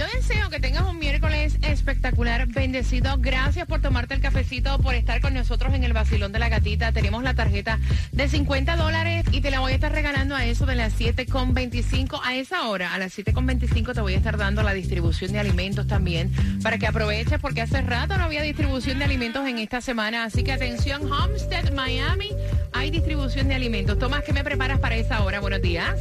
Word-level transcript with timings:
Yo 0.00 0.06
deseo 0.14 0.48
que 0.48 0.60
tengas 0.60 0.88
un 0.88 0.98
miércoles 0.98 1.58
espectacular, 1.60 2.46
bendecido. 2.46 3.16
Gracias 3.18 3.66
por 3.66 3.82
tomarte 3.82 4.14
el 4.14 4.22
cafecito, 4.22 4.78
por 4.78 4.94
estar 4.94 5.20
con 5.20 5.34
nosotros 5.34 5.74
en 5.74 5.84
el 5.84 5.92
vacilón 5.92 6.30
de 6.32 6.38
la 6.38 6.48
gatita. 6.48 6.92
Tenemos 6.92 7.22
la 7.22 7.34
tarjeta 7.34 7.78
de 8.12 8.26
50 8.26 8.76
dólares 8.76 9.26
y 9.30 9.42
te 9.42 9.50
la 9.50 9.60
voy 9.60 9.72
a 9.72 9.74
estar 9.74 9.92
regalando 9.92 10.36
a 10.36 10.46
eso 10.46 10.64
de 10.64 10.76
las 10.76 10.98
7.25. 10.98 12.20
A 12.24 12.34
esa 12.34 12.68
hora, 12.68 12.94
a 12.94 12.98
las 12.98 13.18
7.25 13.18 13.92
te 13.92 14.00
voy 14.00 14.14
a 14.14 14.16
estar 14.16 14.38
dando 14.38 14.62
la 14.62 14.72
distribución 14.72 15.32
de 15.32 15.40
alimentos 15.40 15.86
también 15.86 16.32
para 16.62 16.78
que 16.78 16.86
aproveches 16.86 17.38
porque 17.38 17.60
hace 17.60 17.82
rato 17.82 18.16
no 18.16 18.24
había 18.24 18.40
distribución 18.40 19.00
de 19.00 19.04
alimentos 19.04 19.46
en 19.46 19.58
esta 19.58 19.82
semana. 19.82 20.24
Así 20.24 20.44
que 20.44 20.52
atención, 20.52 21.12
Homestead, 21.12 21.74
Miami, 21.74 22.30
hay 22.72 22.90
distribución 22.90 23.48
de 23.48 23.56
alimentos. 23.56 23.98
Tomás, 23.98 24.22
¿qué 24.22 24.32
me 24.32 24.44
preparas 24.44 24.78
para 24.78 24.94
esa 24.94 25.22
hora? 25.24 25.40
Buenos 25.40 25.60
días. 25.60 25.96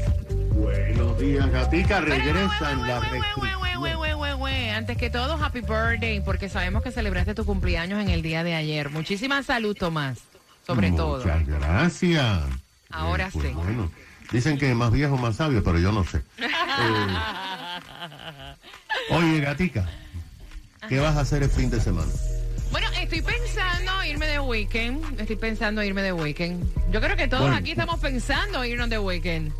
Buenos 0.51 1.17
días, 1.19 1.51
Gatica. 1.51 2.01
Regresan 2.01 2.87
las 2.87 3.01
Antes 4.79 4.97
que 4.97 5.09
todo, 5.09 5.33
happy 5.33 5.61
birthday, 5.61 6.21
porque 6.21 6.49
sabemos 6.49 6.83
que 6.83 6.91
celebraste 6.91 7.35
tu 7.35 7.45
cumpleaños 7.45 8.01
en 8.01 8.09
el 8.09 8.21
día 8.21 8.43
de 8.43 8.55
ayer. 8.55 8.89
Muchísima 8.89 9.43
salud, 9.43 9.75
Tomás, 9.77 10.19
sobre 10.65 10.91
todo. 10.91 11.17
Muchas 11.17 11.45
gracias. 11.45 12.39
Ahora 12.89 13.27
Eh, 13.27 13.29
pues, 13.33 13.47
sí. 13.47 13.53
Bueno, 13.53 13.91
dicen 14.31 14.57
que 14.57 14.73
más 14.73 14.91
viejo, 14.91 15.17
más 15.17 15.35
sabio, 15.35 15.63
pero 15.63 15.79
yo 15.79 15.91
no 15.91 16.03
sé. 16.05 16.21
Eh, 19.09 19.09
oye, 19.09 19.39
Gatica, 19.41 19.89
¿qué 20.87 20.99
vas 20.99 21.17
a 21.17 21.21
hacer 21.21 21.43
el 21.43 21.49
fin 21.49 21.69
de 21.69 21.81
semana? 21.81 22.09
Bueno, 22.71 22.87
estoy 23.01 23.21
pensando 23.21 23.91
irme 24.05 24.27
de 24.27 24.39
weekend. 24.39 25.19
Estoy 25.19 25.35
pensando 25.35 25.83
irme 25.83 26.01
de 26.01 26.13
weekend. 26.13 26.63
Yo 26.91 27.01
creo 27.01 27.17
que 27.17 27.27
todos 27.27 27.43
Bueno. 27.43 27.57
aquí 27.57 27.71
estamos 27.71 27.99
pensando 27.99 28.63
irnos 28.63 28.89
de 28.89 28.99
weekend. 28.99 29.51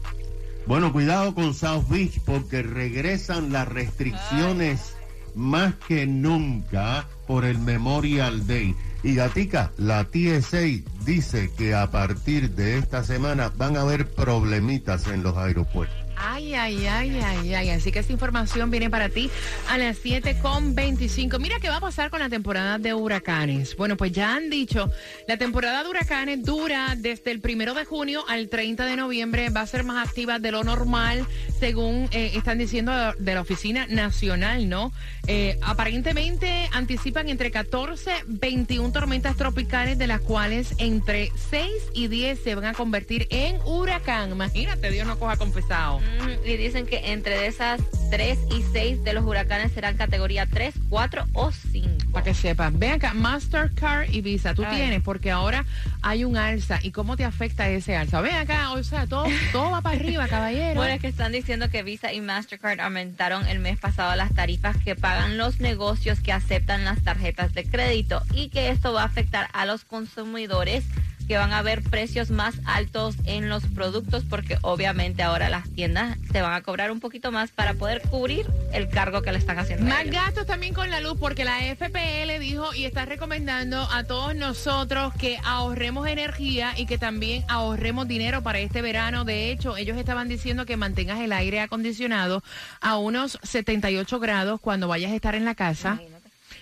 Bueno, 0.70 0.94
cuidado 0.94 1.34
con 1.34 1.56
South 1.56 1.86
Beach 1.90 2.20
porque 2.24 2.62
regresan 2.62 3.52
las 3.52 3.68
restricciones 3.68 4.94
más 5.34 5.74
que 5.88 6.06
nunca 6.06 7.08
por 7.26 7.44
el 7.44 7.58
Memorial 7.58 8.46
Day. 8.46 8.76
Y 9.02 9.16
Gatica, 9.16 9.72
la 9.78 10.04
TSA 10.04 10.84
dice 11.04 11.50
que 11.58 11.74
a 11.74 11.90
partir 11.90 12.52
de 12.52 12.78
esta 12.78 13.04
semana 13.04 13.52
van 13.58 13.78
a 13.78 13.82
haber 13.82 14.12
problemitas 14.12 15.08
en 15.08 15.24
los 15.24 15.38
aeropuertos. 15.38 15.99
Ay, 16.22 16.54
ay, 16.54 16.86
ay, 16.86 17.20
ay, 17.24 17.54
ay. 17.56 17.70
Así 17.70 17.92
que 17.92 18.00
esta 18.00 18.12
información 18.12 18.70
viene 18.70 18.90
para 18.90 19.08
ti 19.08 19.30
a 19.70 19.78
las 19.78 20.04
7.25. 20.04 21.40
Mira 21.40 21.60
qué 21.62 21.70
va 21.70 21.78
a 21.78 21.82
pasar 21.82 22.10
con 22.10 22.20
la 22.20 22.28
temporada 22.28 22.78
de 22.78 22.94
huracanes. 22.94 23.76
Bueno, 23.78 23.96
pues 23.96 24.12
ya 24.12 24.36
han 24.36 24.50
dicho, 24.50 24.92
la 25.28 25.38
temporada 25.38 25.82
de 25.82 25.90
huracanes 25.90 26.44
dura 26.44 26.96
desde 26.98 27.32
el 27.32 27.40
primero 27.40 27.74
de 27.74 27.86
junio 27.86 28.26
al 28.28 28.50
30 28.50 28.86
de 28.86 28.98
noviembre. 28.98 29.50
Va 29.50 29.62
a 29.62 29.68
ser 29.68 29.86
más 29.86 30.06
activa 30.06 30.40
de 30.40 30.52
lo 30.52 30.64
normal, 30.66 31.26
según 31.58 32.10
eh, 32.12 32.32
están 32.36 32.58
diciendo 32.58 32.92
de 33.18 33.34
la 33.34 33.42
Oficina 33.42 33.88
Nacional, 33.88 34.68
¿no? 34.68 34.92
Eh, 35.28 35.58
aparentemente 35.62 36.70
anticipan 36.74 37.30
entre 37.30 37.50
14, 37.50 38.12
21 38.28 38.92
tormentas 38.92 39.38
tropicales, 39.38 39.98
de 39.98 40.08
las 40.08 40.20
cuales 40.20 40.74
entre 40.80 41.32
6 41.50 41.70
y 41.94 42.08
10 42.08 42.40
se 42.44 42.56
van 42.56 42.66
a 42.66 42.74
convertir 42.74 43.28
en 43.30 43.58
huracán. 43.66 44.32
Imagínate, 44.32 44.92
Dios 44.92 45.08
no 45.08 45.18
coja 45.18 45.38
confesado. 45.38 46.02
Y 46.46 46.58
dicen 46.58 46.86
que 46.86 47.12
entre 47.12 47.38
de 47.38 47.48
esas 47.48 47.82
3 48.10 48.40
y 48.52 48.64
6 48.72 49.04
de 49.04 49.14
los 49.14 49.24
huracanes 49.26 49.72
serán 49.72 49.98
categoría 49.98 50.46
3, 50.46 50.74
4 50.90 51.26
o 51.34 51.52
5. 51.52 51.90
Para 52.12 52.24
que 52.24 52.34
sepan. 52.34 52.80
Ven 52.80 52.94
acá, 52.94 53.14
Mastercard 53.14 54.10
y 54.10 54.22
Visa, 54.22 54.56
tú 54.56 54.64
Ay. 54.66 54.78
tienes, 54.78 55.02
porque 55.04 55.32
ahora 55.32 55.66
hay 56.02 56.24
un 56.24 56.38
alza. 56.38 56.80
¿Y 56.82 56.92
cómo 56.92 57.18
te 57.18 57.24
afecta 57.24 57.70
ese 57.70 57.96
alza? 57.96 58.22
Ven 58.22 58.36
acá, 58.36 58.72
o 58.72 58.84
sea, 58.84 59.06
todo, 59.06 59.26
todo 59.52 59.72
va 59.72 59.82
para 59.82 59.96
arriba, 59.96 60.28
caballero. 60.28 60.76
Bueno, 60.76 60.94
es 60.94 61.02
que 61.02 61.08
están 61.08 61.32
diciendo 61.32 61.70
que 61.70 61.84
Visa 61.84 62.12
y 62.14 62.22
Mastercard 62.22 62.80
aumentaron 62.80 63.48
el 63.48 63.60
mes 63.60 63.78
pasado 63.78 64.16
las 64.16 64.34
tarifas 64.34 64.78
que 64.78 64.96
pagan 64.96 65.38
los 65.38 65.60
negocios 65.60 66.20
que 66.20 66.32
aceptan 66.32 66.84
las 66.86 67.02
tarjetas 67.04 67.54
de 67.54 67.64
crédito 67.66 68.24
y 68.34 68.50
que 68.50 68.70
esto 68.70 68.94
va 68.94 69.04
a 69.04 69.06
afectar 69.06 69.50
a 69.54 69.66
los 69.66 69.86
consumidores 69.86 70.84
que 71.30 71.38
van 71.38 71.54
a 71.54 71.62
ver 71.62 71.84
precios 71.84 72.32
más 72.32 72.56
altos 72.66 73.16
en 73.24 73.50
los 73.50 73.64
productos 73.68 74.24
porque 74.28 74.58
obviamente 74.64 75.22
ahora 75.22 75.48
las 75.48 75.70
tiendas 75.70 76.18
te 76.32 76.42
van 76.42 76.54
a 76.54 76.62
cobrar 76.62 76.90
un 76.90 77.00
poquito 77.00 77.32
más 77.32 77.52
para 77.52 77.76
poder 77.76 78.02
cubrir 78.10 78.48
el 78.74 78.90
cargo 78.90 79.22
que 79.22 79.32
le 79.32 79.38
están 79.38 79.60
haciendo. 79.60 79.86
Más 79.86 80.10
gastos 80.10 80.48
también 80.48 80.74
con 80.74 80.90
la 80.90 81.02
luz, 81.02 81.20
porque 81.20 81.46
la 81.46 81.60
FPL 81.60 82.40
dijo 82.40 82.74
y 82.74 82.86
está 82.86 83.06
recomendando 83.06 83.88
a 83.92 84.06
todos 84.06 84.34
nosotros 84.36 85.14
que 85.20 85.38
ahorremos 85.46 86.08
energía 86.08 86.74
y 86.76 86.88
que 86.88 86.98
también 86.98 87.46
ahorremos 87.48 88.08
dinero 88.08 88.42
para 88.42 88.58
este 88.58 88.82
verano. 88.82 89.24
De 89.24 89.52
hecho, 89.52 89.78
ellos 89.78 89.98
estaban 89.98 90.30
diciendo 90.30 90.66
que 90.66 90.78
mantengas 90.78 91.20
el 91.20 91.32
aire 91.32 91.60
acondicionado 91.60 92.42
a 92.82 92.98
unos 92.98 93.38
78 93.44 94.20
grados 94.20 94.60
cuando 94.60 94.88
vayas 94.88 95.12
a 95.12 95.16
estar 95.16 95.36
en 95.36 95.46
la 95.46 95.54
casa. 95.54 96.00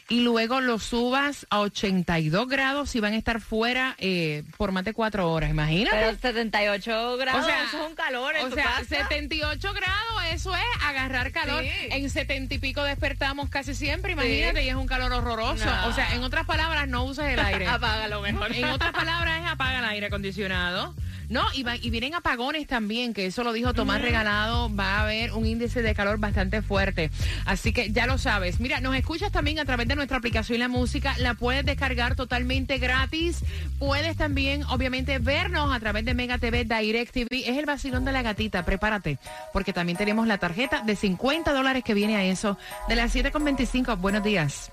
Y 0.09 0.21
luego 0.21 0.61
lo 0.61 0.79
subas 0.79 1.45
a 1.49 1.59
82 1.59 2.47
grados 2.47 2.89
si 2.89 2.99
van 2.99 3.13
a 3.13 3.17
estar 3.17 3.41
fuera 3.41 3.95
eh, 3.99 4.43
por 4.57 4.71
más 4.71 4.85
de 4.85 4.93
cuatro 4.93 5.31
horas. 5.31 5.49
Imagínate. 5.49 5.97
Pero 5.97 6.17
78 6.17 7.17
grados, 7.17 7.43
O 7.43 7.45
sea, 7.45 7.63
eso 7.65 7.81
es 7.83 7.89
un 7.89 7.95
calor 7.95 8.35
en 8.35 8.45
o 8.45 8.49
tu 8.49 8.55
sea, 8.55 8.63
casa. 8.63 8.85
78 8.85 9.73
grados, 9.73 10.23
eso 10.31 10.55
es 10.55 10.63
agarrar 10.85 11.31
calor. 11.31 11.63
Sí. 11.63 11.69
En 11.91 12.09
70 12.09 12.55
y 12.55 12.59
pico 12.59 12.83
despertamos 12.83 13.49
casi 13.49 13.75
siempre, 13.75 14.13
imagínate, 14.13 14.63
y 14.63 14.69
es 14.69 14.75
un 14.75 14.87
calor 14.87 15.11
horroroso. 15.11 15.65
No. 15.65 15.87
O 15.87 15.93
sea, 15.93 16.13
en 16.15 16.23
otras 16.23 16.45
palabras, 16.45 16.87
no 16.87 17.03
uses 17.03 17.25
el 17.25 17.39
aire. 17.39 17.67
Apágalo 17.67 18.21
mejor. 18.21 18.53
En 18.53 18.65
otras 18.65 18.91
palabras, 18.91 19.43
es 19.43 19.49
apaga 19.49 19.79
el 19.79 19.85
aire 19.85 20.07
acondicionado. 20.07 20.95
No, 21.29 21.43
y, 21.53 21.63
va- 21.63 21.75
y 21.75 21.89
vienen 21.89 22.15
apagones 22.15 22.67
también, 22.67 23.13
que 23.13 23.25
eso 23.25 23.43
lo 23.43 23.51
dijo 23.51 23.73
Tomás 23.73 24.01
Regalado, 24.01 24.73
va 24.73 24.95
a 24.99 25.01
haber 25.03 25.33
un 25.33 25.45
índice 25.45 25.81
de 25.81 25.93
calor 25.93 26.17
bastante 26.19 26.61
fuerte. 26.61 27.11
Así 27.45 27.73
que 27.73 27.91
ya 27.91 28.07
lo 28.07 28.17
sabes. 28.17 28.59
Mira, 28.61 28.79
nos 28.79 28.95
escuchas 28.95 29.31
también 29.31 29.59
a 29.59 29.65
través 29.65 29.87
de 29.87 29.95
nuestra 29.95 30.17
aplicación 30.17 30.59
La 30.59 30.67
Música, 30.69 31.15
la 31.19 31.33
puedes 31.33 31.65
descargar 31.65 32.15
totalmente 32.15 32.77
gratis. 32.77 33.39
Puedes 33.77 34.15
también, 34.15 34.63
obviamente, 34.69 35.19
vernos 35.19 35.75
a 35.75 35.79
través 35.79 36.05
de 36.05 36.13
Mega 36.13 36.37
TV 36.37 36.63
Direct 36.63 37.11
TV. 37.13 37.27
Es 37.49 37.57
el 37.57 37.65
vacilón 37.65 38.05
de 38.05 38.11
la 38.13 38.21
gatita, 38.21 38.63
prepárate, 38.63 39.17
porque 39.51 39.73
también 39.73 39.97
tenemos 39.97 40.27
la 40.27 40.37
tarjeta 40.37 40.81
de 40.81 40.95
50 40.95 41.51
dólares 41.53 41.83
que 41.83 41.93
viene 41.93 42.15
a 42.15 42.23
eso, 42.23 42.57
de 42.87 42.95
las 42.95 43.13
7.25. 43.13 43.97
Buenos 43.97 44.23
días. 44.23 44.71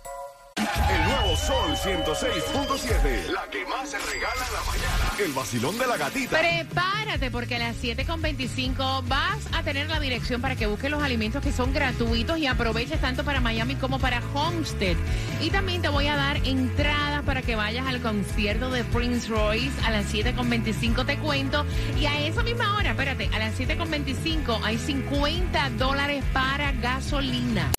El 0.57 1.05
nuevo 1.05 1.37
Sol 1.37 1.75
106.7. 1.77 3.27
La 3.33 3.43
que 3.51 3.67
más 3.67 3.91
se 3.91 3.99
regala 3.99 4.47
en 4.47 4.53
la 4.55 4.63
mañana. 4.71 4.94
El 5.19 5.33
vacilón 5.33 5.79
de 5.79 5.87
la 5.87 5.97
gatita. 5.97 6.39
Prepárate 6.39 7.31
porque 7.31 7.55
a 7.55 7.59
las 7.61 7.77
7.25 7.77 9.07
vas 9.07 9.47
a 9.53 9.63
tener 9.63 9.89
la 9.89 10.01
dirección 10.01 10.41
para 10.41 10.57
que 10.57 10.67
busques 10.67 10.91
los 10.91 11.03
alimentos 11.03 11.41
que 11.41 11.53
son 11.53 11.73
gratuitos 11.73 12.37
y 12.39 12.47
aproveches 12.47 13.01
tanto 13.01 13.23
para 13.23 13.41
Miami 13.41 13.77
como 13.77 14.01
para 14.01 14.21
Homestead. 14.35 14.97
Y 15.41 15.51
también 15.51 15.83
te 15.83 15.89
voy 15.89 16.09
a 16.09 16.17
dar 16.17 16.39
entradas 16.39 17.23
para 17.23 17.43
que 17.43 17.55
vayas 17.55 17.87
al 17.87 18.03
concierto 18.03 18.71
de 18.71 18.83
Prince 18.83 19.29
Royce 19.29 19.81
a 19.85 19.91
las 19.91 20.13
7.25 20.13 21.07
te 21.07 21.17
cuento. 21.19 21.65
Y 22.01 22.07
a 22.07 22.27
esa 22.27 22.43
misma 22.43 22.77
hora, 22.77 22.91
espérate, 22.91 23.31
a 23.33 23.39
las 23.39 23.59
7.25 23.59 24.61
hay 24.65 24.79
50 24.79 25.71
dólares 25.79 26.25
para 26.33 26.73
gasolina. 26.73 27.71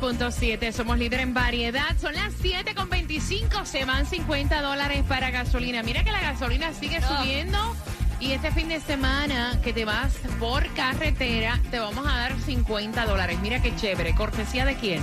106.7 0.00 0.72
somos 0.72 0.98
líder 0.98 1.20
en 1.20 1.34
variedad. 1.34 1.94
Son 2.00 2.14
las 2.14 2.32
7.25. 2.42 3.66
Se 3.66 3.84
van 3.84 4.06
50 4.06 4.62
dólares 4.62 5.04
para 5.06 5.30
gasolina. 5.30 5.82
Mira 5.82 6.02
que 6.04 6.10
la 6.10 6.20
gasolina 6.20 6.72
sigue 6.72 7.02
subiendo. 7.02 7.58
Y 8.18 8.32
este 8.32 8.50
fin 8.50 8.68
de 8.68 8.80
semana 8.80 9.58
que 9.62 9.74
te 9.74 9.84
vas 9.84 10.14
por 10.38 10.66
carretera, 10.74 11.60
te 11.70 11.78
vamos 11.78 12.06
a 12.06 12.16
dar 12.16 12.40
50 12.40 13.04
dólares. 13.04 13.38
Mira 13.42 13.60
qué 13.60 13.76
chévere. 13.76 14.14
¿Cortesía 14.14 14.64
de 14.64 14.76
quién? 14.76 15.02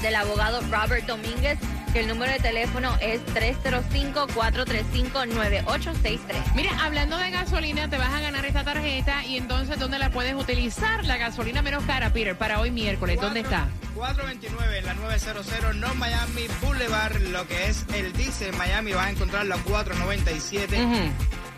Del 0.00 0.14
abogado 0.14 0.62
Robert 0.70 1.04
Domínguez, 1.06 1.58
que 1.92 2.00
el 2.00 2.08
número 2.08 2.32
de 2.32 2.38
teléfono 2.38 2.96
es 3.00 3.20
305-435-9863. 3.26 6.18
Mira, 6.54 6.70
hablando 6.82 7.18
de 7.18 7.30
gasolina, 7.30 7.88
te 7.88 7.98
vas 7.98 8.12
a 8.12 8.20
ganar 8.20 8.46
esta 8.46 8.64
tarjeta. 8.64 9.24
Y 9.26 9.36
entonces, 9.36 9.78
¿dónde 9.78 9.98
la 9.98 10.10
puedes 10.10 10.34
utilizar? 10.34 11.04
La 11.04 11.18
gasolina 11.18 11.60
menos 11.62 11.84
cara, 11.84 12.10
Peter, 12.10 12.36
para 12.36 12.60
hoy 12.60 12.70
miércoles. 12.70 13.20
¿Dónde 13.20 13.40
está? 13.40 13.68
429 14.04 14.78
en 14.80 14.84
la 14.84 14.92
900 14.94 15.76
North 15.76 15.94
Miami 15.94 16.42
Boulevard, 16.60 17.18
lo 17.30 17.48
que 17.48 17.68
es 17.68 17.86
el 17.94 18.12
dice 18.12 18.52
Miami, 18.52 18.92
vas 18.92 19.06
a 19.06 19.10
encontrarlo 19.12 19.54
a 19.54 19.58
497. 19.62 20.84
Ujú. 20.84 20.94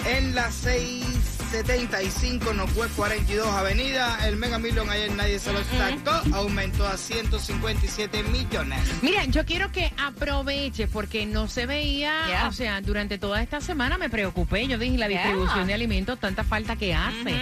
En 0.09 0.33
la 0.37 0.53
6 0.53 1.05
75 1.51 2.53
Northwest 2.55 2.95
42 2.95 3.49
Avenida. 3.49 4.19
El 4.29 4.37
Mega 4.37 4.61
Million 4.61 4.89
ayer 4.89 5.11
nadie 5.13 5.41
se 5.41 5.53
lo 5.53 5.59
sacó, 5.65 6.37
aumentó 6.37 6.87
a 6.87 6.97
157 6.97 8.23
millones. 8.25 8.79
Mira, 9.03 9.25
yo 9.25 9.45
quiero 9.45 9.73
que 9.73 9.93
aproveche 9.97 10.87
porque 10.87 11.27
no 11.27 11.49
se 11.49 11.67
veía, 11.67 12.27
Yeah. 12.29 12.49
o 12.49 12.53
sea, 12.53 12.81
durante 12.81 13.19
toda 13.19 13.43
esta 13.43 13.61
semana 13.61 13.99
me 13.99 14.09
preocupé. 14.09 14.69
Yo 14.69 14.79
dije, 14.79 14.99
la 14.99 15.09
Yeah. 15.09 15.23
distribución 15.25 15.67
de 15.67 15.75
alimentos, 15.75 16.21
tanta 16.21 16.45
falta 16.45 16.77
que 16.77 16.95
hace. 16.95 17.35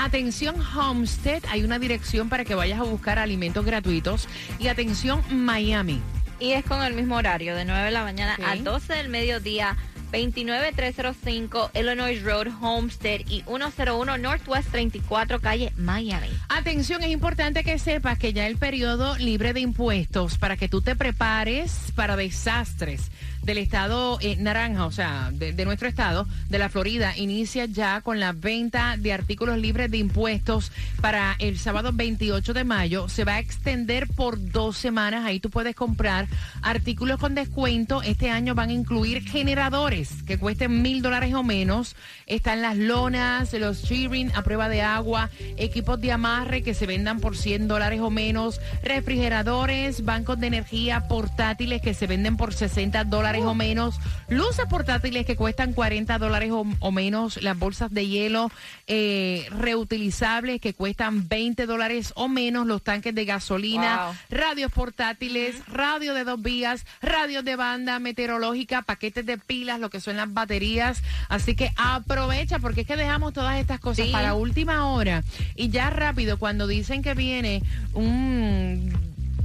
Atención 0.00 0.54
Homestead, 0.60 1.42
hay 1.50 1.64
una 1.64 1.80
dirección 1.80 2.28
para 2.28 2.44
que 2.44 2.54
vayas 2.54 2.78
a 2.78 2.84
buscar 2.84 3.18
alimentos 3.18 3.64
gratuitos. 3.64 4.28
Y 4.60 4.68
atención 4.68 5.24
Miami. 5.28 6.00
Y 6.38 6.52
es 6.52 6.64
con 6.64 6.84
el 6.84 6.94
mismo 6.94 7.16
horario, 7.16 7.56
de 7.56 7.64
9 7.64 7.86
de 7.86 7.90
la 7.90 8.04
mañana 8.04 8.38
a 8.46 8.54
12 8.54 8.94
del 8.94 9.08
mediodía. 9.08 9.76
29305 10.12 11.72
Illinois 11.74 12.22
Road, 12.22 12.46
Homestead 12.60 13.22
y 13.28 13.42
101 13.42 14.18
Northwest 14.18 14.70
34 14.70 15.40
Calle, 15.40 15.72
Miami. 15.76 16.28
Atención, 16.48 17.02
es 17.02 17.10
importante 17.10 17.64
que 17.64 17.78
sepas 17.78 18.18
que 18.18 18.32
ya 18.32 18.46
el 18.46 18.56
periodo 18.56 19.18
libre 19.18 19.52
de 19.52 19.60
impuestos 19.60 20.38
para 20.38 20.56
que 20.56 20.68
tú 20.68 20.80
te 20.80 20.94
prepares 20.94 21.92
para 21.94 22.16
desastres 22.16 23.10
del 23.42 23.58
estado 23.58 24.18
eh, 24.20 24.36
naranja, 24.36 24.86
o 24.86 24.92
sea, 24.92 25.30
de, 25.32 25.52
de 25.52 25.64
nuestro 25.64 25.88
estado, 25.88 26.26
de 26.48 26.58
la 26.58 26.68
Florida, 26.68 27.16
inicia 27.16 27.66
ya 27.66 28.00
con 28.00 28.20
la 28.20 28.32
venta 28.32 28.96
de 28.98 29.12
artículos 29.12 29.58
libres 29.58 29.90
de 29.90 29.98
impuestos 29.98 30.72
para 31.00 31.36
el 31.38 31.58
sábado 31.58 31.90
28 31.92 32.52
de 32.52 32.64
mayo. 32.64 33.08
Se 33.08 33.24
va 33.24 33.34
a 33.34 33.38
extender 33.38 34.06
por 34.08 34.50
dos 34.50 34.76
semanas. 34.76 35.24
Ahí 35.24 35.40
tú 35.40 35.50
puedes 35.50 35.74
comprar 35.74 36.26
artículos 36.62 37.18
con 37.18 37.34
descuento. 37.34 38.02
Este 38.02 38.30
año 38.30 38.54
van 38.54 38.70
a 38.70 38.74
incluir 38.74 39.22
generadores 39.22 40.22
que 40.24 40.38
cuesten 40.38 40.82
mil 40.82 41.02
dólares 41.02 41.34
o 41.34 41.42
menos. 41.42 41.96
Están 42.26 42.62
las 42.62 42.76
lonas, 42.76 43.52
los 43.54 43.82
cheering 43.82 44.32
a 44.34 44.42
prueba 44.42 44.68
de 44.68 44.82
agua, 44.82 45.30
equipos 45.56 46.00
de 46.00 46.12
amarre 46.12 46.62
que 46.62 46.74
se 46.74 46.86
vendan 46.86 47.20
por 47.20 47.36
100 47.36 47.68
dólares 47.68 48.00
o 48.00 48.10
menos, 48.10 48.60
refrigeradores, 48.82 50.04
bancos 50.04 50.38
de 50.38 50.48
energía 50.48 51.08
portátiles 51.08 51.80
que 51.80 51.94
se 51.94 52.06
venden 52.06 52.36
por 52.36 52.52
60 52.52 53.04
dólares 53.04 53.27
o 53.44 53.54
menos, 53.54 53.96
luces 54.28 54.66
portátiles 54.68 55.24
que 55.26 55.36
cuestan 55.36 55.72
40 55.72 56.18
dólares 56.18 56.50
o, 56.52 56.64
o 56.80 56.92
menos, 56.92 57.42
las 57.42 57.58
bolsas 57.58 57.90
de 57.92 58.06
hielo 58.06 58.50
eh, 58.86 59.46
reutilizables 59.50 60.60
que 60.60 60.74
cuestan 60.74 61.28
20 61.28 61.66
dólares 61.66 62.12
o 62.16 62.28
menos, 62.28 62.66
los 62.66 62.82
tanques 62.82 63.14
de 63.14 63.24
gasolina, 63.24 64.06
Wow. 64.06 64.14
radios 64.30 64.72
portátiles, 64.72 65.56
radio 65.66 66.14
de 66.14 66.24
dos 66.24 66.40
vías, 66.40 66.84
radios 67.02 67.44
de 67.44 67.56
banda 67.56 67.98
meteorológica, 67.98 68.82
paquetes 68.82 69.24
de 69.26 69.38
pilas, 69.38 69.80
lo 69.80 69.90
que 69.90 70.00
son 70.00 70.16
las 70.16 70.32
baterías. 70.32 71.02
Así 71.28 71.54
que 71.54 71.70
aprovecha 71.76 72.58
porque 72.58 72.82
es 72.82 72.86
que 72.86 72.96
dejamos 72.96 73.32
todas 73.32 73.58
estas 73.58 73.80
cosas 73.80 74.06
Sí. 74.06 74.12
para 74.12 74.34
última 74.34 74.86
hora 74.92 75.22
y 75.56 75.68
ya 75.70 75.90
rápido 75.90 76.38
cuando 76.38 76.66
dicen 76.66 77.02
que 77.02 77.14
viene 77.14 77.62
un 77.94 78.92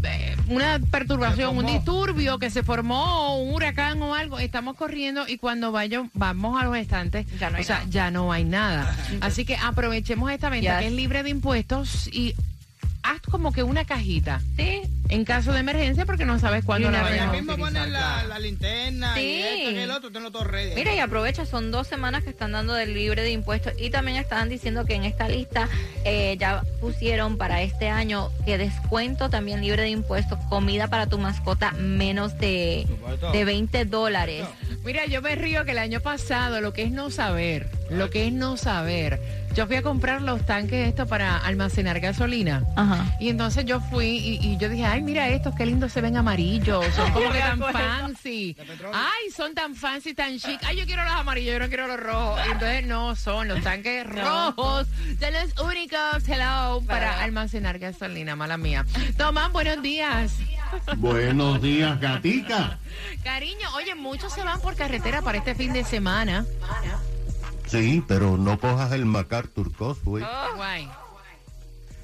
eh, 0.04 0.36
una 0.48 0.80
perturbación, 0.92 1.58
un 1.58 1.66
disturbio 1.66 2.40
que 2.40 2.50
se 2.50 2.64
formó, 2.64 3.38
un 3.42 3.54
huracán 3.54 4.02
o 4.02 4.14
algo, 4.16 4.40
estamos 4.40 4.76
corriendo 4.76 5.28
y 5.28 5.38
cuando 5.38 5.72
vaya, 5.72 6.04
vamos 6.14 6.62
a 6.62 6.66
los 6.66 6.76
estantes, 6.78 7.26
Ya 7.40 7.50
no 7.50 7.58
hay 7.58 7.62
o 7.62 7.66
sea, 7.66 7.78
nada. 7.80 7.90
ya 7.90 8.12
no 8.12 8.32
hay 8.32 8.44
nada. 8.44 8.98
Así 9.22 9.46
que 9.46 9.56
aprovechemos 9.56 10.32
esta 10.32 10.50
venta 10.50 10.72
Yes. 10.76 10.80
que 10.82 10.88
es 10.88 10.94
libre 10.94 11.24
de 11.24 11.30
impuestos 11.30 12.08
y 12.08 12.36
haz 13.04 13.22
como 13.22 13.52
que 13.52 13.64
una 13.64 13.86
cajita 13.86 14.42
Sí, 14.58 14.82
en 15.10 15.26
caso 15.26 15.52
de 15.52 15.60
emergencia 15.60 16.06
porque 16.06 16.26
no 16.26 16.40
sabes 16.40 16.64
cuándo 16.66 16.90
Y 16.90 16.92
la 16.92 17.00
una 17.00 17.10
vayas 17.10 17.28
a 17.30 17.32
mismo 17.32 17.58
ponen 17.58 17.92
la, 17.94 18.24
la 18.24 18.40
linterna 18.40 19.20
y 19.20 19.24
Sí. 19.24 19.42
esto 19.44 19.72
y 19.72 19.78
el 19.78 19.92
otro, 19.92 20.12
tenlo 20.12 20.32
todo 20.32 20.44
ready. 20.46 20.74
Mira, 20.76 20.96
y 20.96 21.00
aprovecha, 21.00 21.46
son 21.46 21.72
dos 21.72 21.88
semanas 21.88 22.24
que 22.24 22.30
están 22.32 22.52
dando 22.54 22.74
del 22.74 22.94
libre 22.94 23.22
de 23.22 23.32
impuestos 23.32 23.74
y 23.78 23.90
también 23.90 24.18
están 24.18 24.50
diciendo 24.50 24.86
que 24.86 24.96
en 24.96 25.04
esta 25.04 25.28
lista 25.28 25.68
eh, 26.06 26.36
ya 26.40 26.64
pusieron 26.82 27.38
para 27.38 27.62
este 27.62 27.90
año 27.90 28.30
que 28.46 28.58
descuento 28.58 29.30
también 29.30 29.62
libre 29.62 29.84
de 29.84 29.90
impuestos, 29.90 30.40
comida 30.50 30.88
para 30.88 31.08
tu 31.08 31.18
mascota 31.20 31.72
menos 31.74 32.38
de, 32.40 32.88
de 33.34 33.46
20 33.46 33.86
dólares. 33.86 34.46
Mira, 34.84 35.06
yo 35.06 35.22
me 35.22 35.36
río 35.36 35.64
que 35.66 35.72
el 35.72 35.78
año 35.78 36.00
pasado 36.02 36.60
lo 36.62 36.74
que 36.74 36.84
es 36.84 36.92
no 36.92 37.10
saber, 37.10 37.70
lo 37.94 38.10
que 38.10 38.28
es 38.28 38.34
no 38.34 38.58
saber. 38.58 39.20
Yo 39.54 39.68
fui 39.68 39.76
a 39.76 39.84
comprar 39.84 40.22
los 40.24 40.44
tanques 40.48 40.88
estos 40.88 41.08
para 41.08 41.38
almacenar 41.38 42.00
gasolina. 42.00 42.64
Ajá. 42.76 43.06
Y 43.20 43.30
entonces 43.30 43.66
yo 43.66 43.80
fui 43.82 44.08
y, 44.18 44.40
y 44.42 44.58
yo 44.58 44.68
dije, 44.68 44.84
ay, 44.84 45.02
mira 45.04 45.28
estos, 45.30 45.54
qué 45.56 45.66
lindos 45.68 45.92
se 45.92 46.02
ven 46.02 46.18
amarillos, 46.18 46.84
son 46.96 47.12
como 47.12 47.32
que 47.32 47.38
tan 47.40 47.60
fancy. 47.60 48.58
Ay, 48.92 49.30
son 49.36 49.54
tan 49.54 49.76
fancy, 49.76 50.16
tan 50.16 50.40
chic. 50.40 50.60
Ay, 50.66 50.78
yo 50.78 50.86
quiero 50.88 51.04
los 51.04 51.14
amarillos, 51.14 51.54
yo 51.54 51.60
no 51.60 51.68
quiero 51.68 51.88
los 51.88 52.00
rojos. 52.00 52.40
Y 52.48 52.52
entonces 52.52 52.86
no, 52.88 53.16
son 53.16 53.48
los 53.48 53.62
tanques 53.62 54.08
rojos, 54.08 54.88
son 55.20 55.34
los 55.34 55.60
únicos, 55.70 56.28
hello, 56.28 56.82
para 56.88 57.12
Para- 57.12 57.24
almacenar 57.24 57.78
gasolina, 57.78 58.36
mala 58.36 58.58
mía. 58.58 58.86
Tomás, 59.18 59.52
buenos 59.52 59.82
días. 59.84 60.34
Buenos 60.98 61.62
días, 61.62 62.00
gatica. 62.00 62.80
Cariño, 63.24 63.68
oye, 63.76 63.94
muchos 63.94 64.34
se 64.34 64.44
van 64.44 64.60
por 64.62 64.76
carretera 64.76 65.22
para 65.22 65.38
este 65.38 65.54
fin 65.54 65.72
de 65.74 65.84
semana. 65.84 66.46
Sí, 67.74 68.04
pero 68.08 68.38
no 68.38 68.60
cojas 68.60 68.92
el 68.92 69.08
MacArthur 69.08 69.72
Causeway. 69.76 70.24
Guay. 70.56 70.88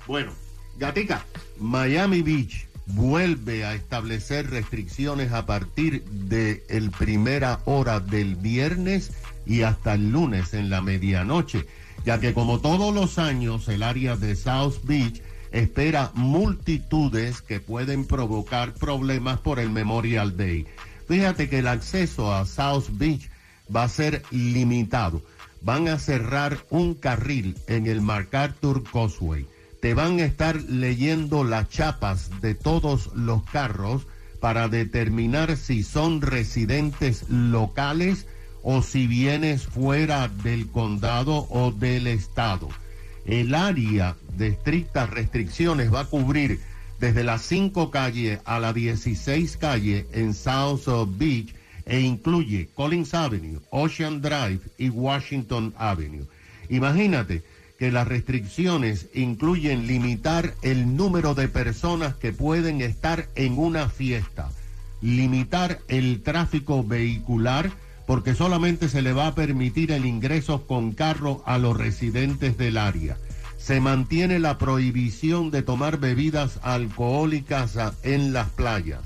Bueno, 0.07 0.31
Gatica, 0.79 1.23
Miami 1.59 2.23
Beach 2.23 2.67
vuelve 2.87 3.65
a 3.65 3.75
establecer 3.75 4.49
restricciones 4.49 5.31
a 5.31 5.45
partir 5.45 6.03
de 6.05 6.65
el 6.69 6.89
primera 6.89 7.59
hora 7.65 7.99
del 7.99 8.35
viernes 8.35 9.11
y 9.45 9.61
hasta 9.61 9.93
el 9.93 10.09
lunes 10.09 10.55
en 10.55 10.71
la 10.71 10.81
medianoche, 10.81 11.67
ya 12.03 12.19
que 12.19 12.33
como 12.33 12.59
todos 12.61 12.91
los 12.91 13.19
años 13.19 13.67
el 13.67 13.83
área 13.83 14.15
de 14.15 14.35
South 14.35 14.77
Beach 14.85 15.21
espera 15.51 16.09
multitudes 16.15 17.43
que 17.43 17.59
pueden 17.59 18.05
provocar 18.05 18.73
problemas 18.73 19.39
por 19.39 19.59
el 19.59 19.69
Memorial 19.69 20.35
Day. 20.35 20.65
Fíjate 21.07 21.47
que 21.47 21.59
el 21.59 21.67
acceso 21.67 22.33
a 22.33 22.47
South 22.47 22.85
Beach 22.93 23.29
va 23.73 23.83
a 23.83 23.89
ser 23.89 24.23
limitado. 24.31 25.21
Van 25.61 25.87
a 25.87 25.99
cerrar 25.99 26.57
un 26.69 26.93
carril 26.93 27.57
en 27.67 27.85
el 27.87 28.01
MacArthur 28.01 28.83
Causeway. 28.83 29.45
Te 29.81 29.93
van 29.93 30.19
a 30.19 30.25
estar 30.25 30.61
leyendo 30.63 31.43
las 31.43 31.69
chapas 31.69 32.29
de 32.41 32.55
todos 32.55 33.11
los 33.13 33.43
carros 33.43 34.07
para 34.39 34.67
determinar 34.67 35.57
si 35.57 35.83
son 35.83 36.21
residentes 36.21 37.29
locales 37.29 38.25
o 38.63 38.81
si 38.81 39.07
vienes 39.07 39.65
fuera 39.65 40.27
del 40.27 40.67
condado 40.67 41.47
o 41.49 41.71
del 41.71 42.07
estado. 42.07 42.69
El 43.25 43.53
área 43.53 44.15
de 44.37 44.47
estrictas 44.47 45.09
restricciones 45.09 45.93
va 45.93 46.01
a 46.01 46.05
cubrir 46.05 46.59
desde 46.99 47.23
las 47.23 47.41
5 47.43 47.91
calles 47.91 48.39
a 48.45 48.59
la 48.59 48.73
16 48.73 49.57
calle 49.57 50.07
en 50.11 50.33
South 50.33 50.81
Beach 51.17 51.53
e 51.85 51.99
incluye 51.99 52.69
Collins 52.75 53.13
Avenue, 53.13 53.59
Ocean 53.69 54.21
Drive 54.21 54.61
y 54.77 54.89
Washington 54.89 55.73
Avenue. 55.77 56.25
Imagínate 56.69 57.43
que 57.79 57.91
las 57.91 58.07
restricciones 58.07 59.07
incluyen 59.13 59.87
limitar 59.87 60.53
el 60.61 60.97
número 60.97 61.33
de 61.33 61.47
personas 61.47 62.13
que 62.13 62.33
pueden 62.33 62.81
estar 62.81 63.29
en 63.35 63.57
una 63.57 63.87
fiesta, 63.89 64.51
limitar 65.01 65.79
el 65.87 66.21
tráfico 66.21 66.83
vehicular, 66.83 67.71
porque 68.05 68.35
solamente 68.35 68.89
se 68.89 69.01
le 69.01 69.13
va 69.13 69.27
a 69.27 69.35
permitir 69.35 69.91
el 69.93 70.05
ingreso 70.05 70.67
con 70.67 70.91
carro 70.91 71.41
a 71.45 71.57
los 71.57 71.77
residentes 71.77 72.57
del 72.57 72.77
área. 72.77 73.17
Se 73.57 73.79
mantiene 73.79 74.39
la 74.39 74.57
prohibición 74.57 75.49
de 75.51 75.61
tomar 75.61 75.99
bebidas 75.99 76.59
alcohólicas 76.63 77.77
en 78.03 78.33
las 78.33 78.49
playas. 78.49 79.01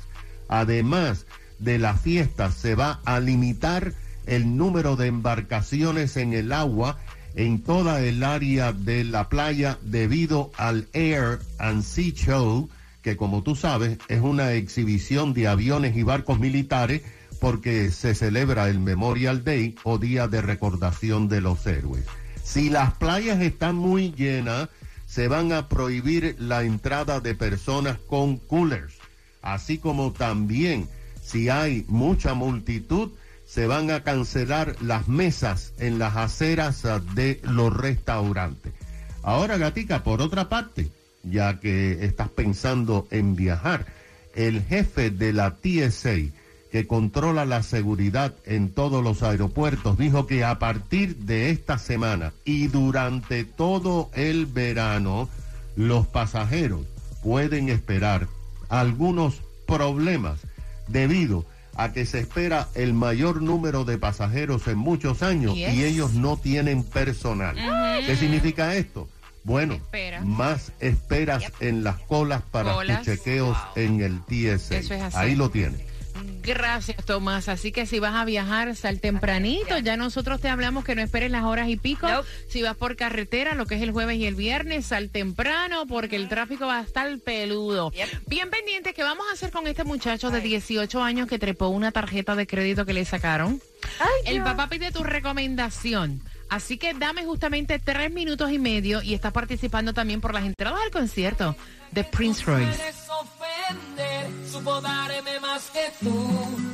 Además 0.48 1.25
de 1.63 1.79
la 1.79 1.96
fiesta, 1.96 2.51
se 2.51 2.75
va 2.75 3.00
a 3.05 3.20
limitar 3.20 3.93
el 4.25 4.58
número 4.58 4.96
de 4.96 5.08
embarcaciones 5.08 6.17
en 6.17 6.34
el 6.34 6.51
agua 6.51 6.98
en 7.36 7.62
toda 7.62 8.01
el 8.01 8.24
área 8.24 8.74
de 8.74 9.03
la 9.03 9.29
playa 9.29 9.79
debido 9.82 10.51
al 10.58 10.88
Air 10.93 11.39
and 11.58 11.84
Sea 11.84 12.12
Show, 12.13 12.70
que 13.01 13.17
como 13.17 13.43
tú 13.43 13.55
sabes 13.55 13.98
es 14.08 14.22
una 14.22 14.53
exhibición 14.53 15.34
de 15.34 15.48
aviones 15.48 15.98
y 15.98 16.03
barcos 16.03 16.39
militares 16.39 17.01
porque 17.39 17.91
se 17.91 18.15
celebra 18.15 18.70
el 18.70 18.79
Memorial 18.79 19.43
Day 19.43 19.75
o 19.84 19.98
Día 19.98 20.27
de 20.27 20.41
Recordación 20.41 21.27
de 21.27 21.41
los 21.41 21.65
Héroes. 21.65 22.05
Si 22.43 22.70
las 22.70 22.93
playas 22.93 23.41
están 23.41 23.75
muy 23.75 24.13
llenas, 24.13 24.70
se 25.08 25.27
van 25.27 25.51
a 25.51 25.67
prohibir 25.67 26.36
la 26.39 26.63
entrada 26.63 27.20
de 27.20 27.36
personas 27.36 27.98
con 28.08 28.38
coolers, 28.38 28.96
así 29.41 29.77
como 29.77 30.12
también 30.13 30.88
si 31.24 31.50
hay 31.50 31.86
mucha 31.88 32.34
multitud, 32.34 33.12
se 33.46 33.68
van 33.68 33.92
a 33.92 34.03
cancelar 34.03 34.75
las 34.82 35.08
mesas 35.08 35.74
en 35.77 36.00
las 36.00 36.15
aceras 36.15 36.86
ah, 36.86 37.01
de 37.13 37.39
los 37.44 37.75
restaurantes. 37.75 38.74
Ahora, 39.22 39.58
Gatica, 39.58 40.03
por 40.03 40.22
otra 40.22 40.50
parte, 40.50 40.89
ya 41.24 41.60
que 41.60 42.03
estás 42.06 42.30
pensando 42.30 43.08
en 43.12 43.36
viajar, 43.36 43.86
el 44.36 44.63
jefe 44.63 45.12
de 45.12 45.34
la 45.34 45.56
TSA, 45.56 46.15
que 46.72 46.88
controla 46.88 47.46
la 47.46 47.62
seguridad 47.62 48.34
en 48.46 48.70
todos 48.72 49.03
los 49.03 49.22
aeropuertos, 49.22 49.98
dijo 49.98 50.25
que 50.25 50.44
a 50.44 50.58
partir 50.58 51.18
de 51.18 51.51
esta 51.51 51.77
semana 51.77 52.34
y 52.46 52.68
durante 52.68 53.44
todo 53.44 54.10
el 54.15 54.48
verano, 54.48 55.30
los 55.75 56.08
pasajeros 56.08 56.82
pueden 57.22 57.70
esperar 57.70 58.27
algunos 58.70 59.42
problemas 59.68 60.39
debido 60.88 61.46
a 61.75 61.92
que 61.92 62.06
se 62.06 62.20
espera 62.20 62.68
el 62.75 62.94
mayor 62.94 63.42
número 63.42 63.84
de 63.84 63.98
pasajeros 63.98 64.68
en 64.68 64.78
muchos 64.78 65.24
años 65.24 65.56
Yes. 65.56 65.74
y 65.74 65.84
ellos 65.86 66.13
no 66.13 66.38
tienen 66.38 66.84
personal. 66.84 67.56
¿Qué 68.06 68.16
significa 68.16 68.75
esto? 68.75 69.10
Bueno, 69.46 69.74
Espera. 69.74 70.22
más 70.22 70.72
esperas 70.80 71.44
en 71.60 71.84
las 71.84 71.98
colas 72.00 72.42
para 72.50 72.74
Colas. 72.74 73.00
tus 73.04 73.08
chequeos 73.08 73.58
en 73.75 74.00
el 74.02 74.22
TSA. 74.22 74.78
Eso 74.78 74.94
es 74.94 75.02
así. 75.02 75.18
Ahí 75.18 75.36
lo 75.36 75.50
tienes. 75.50 75.82
Gracias, 76.43 77.05
Tomás. 77.05 77.47
Así 77.47 77.71
que 77.71 77.85
si 77.85 78.00
vas 78.00 78.15
a 78.15 78.25
viajar, 78.25 78.75
sal 78.75 79.00
tempranito. 79.00 79.77
Ya 79.79 79.97
nosotros 79.97 80.41
te 80.41 80.50
hablamos 80.50 80.83
que 80.83 80.95
no 80.95 81.01
esperes 81.01 81.31
las 81.31 81.43
horas 81.43 81.69
y 81.69 81.77
pico. 81.77 82.07
Nope. 82.07 82.27
Si 82.50 82.62
vas 82.62 82.75
por 82.75 82.95
carretera, 82.95 83.55
lo 83.55 83.65
que 83.65 83.75
es 83.75 83.81
el 83.81 83.91
jueves 83.91 84.17
y 84.17 84.25
el 84.25 84.35
viernes, 84.35 84.85
sal 84.85 85.09
temprano 85.09 85.85
porque 85.88 86.15
el 86.15 86.27
tráfico 86.27 86.67
va 86.67 86.79
a 86.79 86.83
estar 86.83 87.17
peludo. 87.19 87.91
Yep. 87.91 88.27
Bien 88.27 88.50
pendiente, 88.50 88.93
¿qué 88.93 89.03
vamos 89.03 89.25
a 89.29 89.33
hacer 89.33 89.51
con 89.51 89.67
este 89.67 89.83
muchacho 89.83 90.29
de 90.31 90.41
18 90.41 91.01
años 91.01 91.27
que 91.27 91.39
trepó 91.39 91.67
una 91.67 91.91
tarjeta 91.91 92.35
de 92.35 92.45
crédito 92.45 92.85
que 92.85 92.93
le 92.93 93.05
sacaron? 93.05 93.62
El 94.25 94.43
papá 94.43 94.67
pide 94.67 94.91
tu 94.91 95.03
recomendación. 95.03 96.21
Así 96.50 96.77
que 96.77 96.93
dame 96.93 97.25
justamente 97.25 97.79
tres 97.79 98.12
minutos 98.12 98.51
y 98.51 98.59
medio 98.59 99.01
y 99.01 99.13
estás 99.13 99.33
participando 99.33 99.93
también 99.93 100.21
por 100.21 100.33
las 100.33 100.45
entradas 100.45 100.79
al 100.83 100.91
concierto 100.91 101.55
de 101.91 102.03
Prince 102.03 102.43
Royce. 102.45 102.79
Supo 104.53 104.79
darme 104.81 105.39
más 105.39 105.63
que 105.72 105.86
tú, 106.00 106.13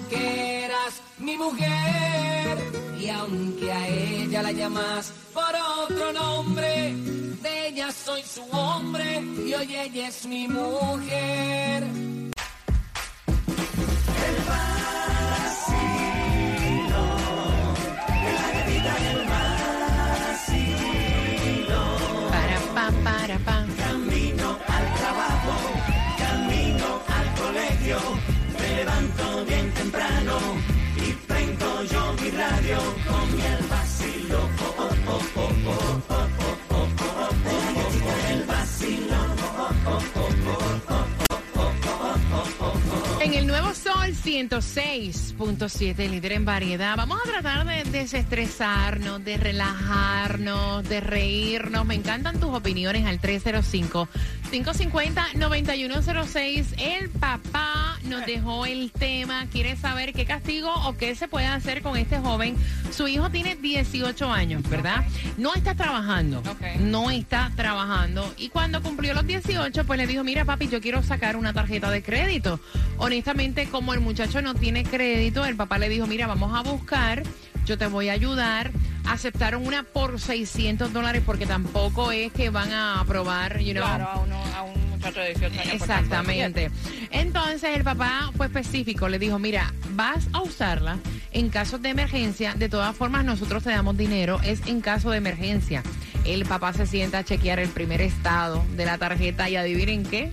que 0.10 0.66
eras 0.66 1.02
mi 1.18 1.38
mujer. 1.38 2.58
Y 3.00 3.10
aunque 3.10 3.72
a 3.72 3.88
ella 3.88 4.42
la 4.44 4.52
llamas 4.52 5.14
por 5.34 5.54
otro 5.84 6.12
nombre, 6.12 6.94
de 7.42 7.68
ella 7.70 7.90
soy 7.92 8.22
su 8.24 8.44
hombre 8.52 9.22
y 9.46 9.54
hoy 9.54 9.76
ella 9.78 10.10
es 10.10 10.26
mi 10.26 10.46
mujer. 10.50 11.88
Para, 22.30 22.60
pa, 22.76 22.92
para, 23.06 23.38
pa. 23.46 23.69
106.7, 44.40 46.10
líder 46.10 46.32
en 46.32 46.46
variedad, 46.46 46.96
vamos 46.96 47.20
a 47.20 47.30
tratar 47.30 47.66
de 47.66 47.84
desestresarnos, 47.84 49.22
de 49.26 49.36
relajarnos, 49.36 50.88
de 50.88 51.02
reírnos. 51.02 51.86
Me 51.86 51.96
encantan 51.96 52.40
tus 52.40 52.52
opiniones 52.52 53.06
al 53.06 53.20
305-550-9106. 54.52 56.66
El 56.80 57.10
papá 57.10 57.98
nos 58.04 58.26
dejó 58.26 58.66
el 58.66 58.92
tema, 58.92 59.46
quiere 59.52 59.76
saber 59.76 60.14
qué 60.14 60.26
castigo 60.26 60.74
o 60.86 60.96
qué 60.98 61.16
se 61.16 61.28
puede 61.28 61.46
hacer 61.46 61.82
con 61.82 61.98
este 61.98 62.20
joven. 62.20 62.56
Su 62.92 63.08
hijo 63.08 63.30
tiene 63.30 63.56
18 63.56 64.32
años, 64.32 64.68
¿verdad? 64.70 65.06
No 65.38 65.54
está 65.54 65.76
trabajando, 65.76 66.42
no 66.80 67.12
está 67.12 67.52
trabajando. 67.56 68.34
Y 68.38 68.50
cuando 68.50 68.82
cumplió 68.82 69.14
los 69.14 69.28
18, 69.28 69.86
pues 69.86 70.00
le 70.00 70.08
dijo, 70.08 70.24
mira 70.24 70.46
papi, 70.46 70.68
yo 70.68 70.82
quiero 70.82 71.04
sacar 71.04 71.36
una 71.36 71.54
tarjeta 71.54 71.92
de 71.92 72.02
crédito. 72.02 72.60
Honestamente, 72.98 73.70
como 73.70 73.94
el 73.94 74.00
muchacho 74.00 74.42
no 74.42 74.56
tiene 74.56 74.84
crédito, 74.84 75.46
el 75.46 75.56
papá 75.56 75.78
le 75.78 75.90
dijo, 75.90 76.08
mira, 76.08 76.28
vamos 76.28 76.58
a 76.58 76.64
buscar, 76.64 77.24
yo 77.66 77.78
te 77.78 77.88
voy 77.88 78.10
a 78.10 78.14
ayudar. 78.14 78.72
Aceptaron 79.06 79.66
una 79.66 79.84
por 79.84 80.20
600 80.20 80.94
dólares 80.94 81.24
porque 81.26 81.46
tampoco 81.46 82.12
es 82.12 82.32
que 82.32 82.50
van 82.50 82.72
a 82.74 83.00
aprobar, 83.00 83.60
you 83.60 83.74
know, 83.74 83.84
Claro, 83.84 84.26
muchacho 85.00 85.20
de 85.22 85.28
18 85.28 85.46
años. 85.62 85.78
por 85.78 85.88
tanto. 85.88 85.94
Exactamente. 86.04 86.72
Entonces 87.12 87.76
el 87.76 87.84
papá 87.84 88.32
fue 88.36 88.48
específico, 88.48 89.08
le 89.08 89.18
dijo, 89.20 89.40
mira, 89.40 89.74
vas 89.92 90.28
a 90.34 90.42
usarla 90.42 91.00
en 91.32 91.50
casos 91.50 91.82
de 91.82 91.90
emergencia, 91.90 92.54
de 92.54 92.70
todas 92.70 92.96
formas 92.96 93.24
nosotros 93.24 93.64
te 93.64 93.70
damos 93.70 93.98
dinero, 93.98 94.40
es 94.44 94.66
en 94.68 94.82
caso 94.82 95.12
de 95.12 95.18
emergencia. 95.18 95.84
El 96.26 96.46
papá 96.46 96.74
se 96.74 96.86
sienta 96.86 97.20
a 97.20 97.24
chequear 97.24 97.60
el 97.60 97.70
primer 97.70 98.02
estado 98.02 98.64
de 98.76 98.86
la 98.86 98.98
tarjeta 98.98 99.50
y 99.50 99.56
adivinen 99.56 100.04
qué. 100.04 100.32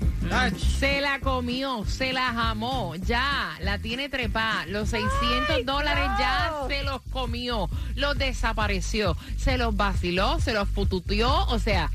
Se 0.79 1.01
la 1.01 1.21
comió, 1.21 1.85
se 1.85 2.13
la 2.13 2.33
jamó, 2.33 2.97
ya, 2.97 3.53
la 3.61 3.79
tiene 3.79 4.09
trepada. 4.09 4.67
Los 4.67 4.89
600 4.91 5.65
dólares 5.65 6.05
ya 6.19 6.53
se 6.69 6.83
los 6.83 7.01
comió, 7.13 7.71
los 7.95 8.19
desapareció, 8.19 9.17
se 9.37 9.57
los 9.59 9.77
vaciló, 9.77 10.41
se 10.41 10.53
los 10.53 10.69
fututeó, 10.69 11.47
o 11.47 11.59
sea, 11.61 11.91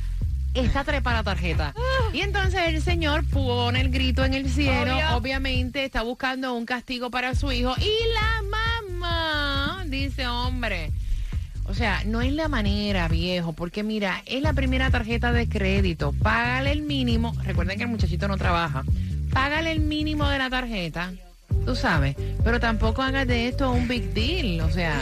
está 0.54 0.84
trepada 0.84 1.18
la 1.18 1.24
tarjeta. 1.24 1.74
Y 2.14 2.22
entonces 2.22 2.62
el 2.68 2.82
señor 2.82 3.26
pone 3.26 3.82
el 3.82 3.90
grito 3.90 4.26
en 4.26 4.34
el 4.34 4.50
cielo, 4.50 4.96
Obvio. 4.96 5.16
obviamente 5.16 5.86
está 5.86 6.02
buscando 6.02 6.54
un 6.54 6.66
castigo 6.66 7.10
para 7.10 7.36
su 7.36 7.52
hijo 7.52 7.74
y 7.78 8.14
la 8.14 8.42
mamá 8.44 9.84
dice, 9.88 10.28
hombre. 10.28 10.92
O 11.66 11.74
sea, 11.74 12.04
no 12.06 12.22
es 12.22 12.34
la 12.34 12.50
manera, 12.50 13.08
viejo, 13.08 13.54
porque 13.54 13.82
mira, 13.84 14.24
es 14.26 14.42
la 14.42 14.52
primera 14.52 14.90
tarjeta 14.90 15.32
de 15.32 15.48
crédito. 15.48 16.14
Págale 16.22 16.72
el 16.72 16.82
mínimo. 16.82 17.34
Recuerden 17.44 17.78
que 17.78 17.84
el 17.84 17.90
muchachito 17.90 18.28
no 18.28 18.36
trabaja. 18.38 18.84
Págale 19.32 19.72
el 19.72 19.80
mínimo 19.80 20.28
de 20.28 20.38
la 20.38 20.50
tarjeta, 20.50 21.14
tú 21.66 21.76
sabes. 21.76 22.18
Pero 22.44 22.60
tampoco 22.60 23.02
hagas 23.02 23.26
de 23.26 23.48
esto 23.48 23.72
un 23.72 23.88
big 23.88 24.14
deal. 24.14 24.62
O 24.62 24.72
sea, 24.72 25.02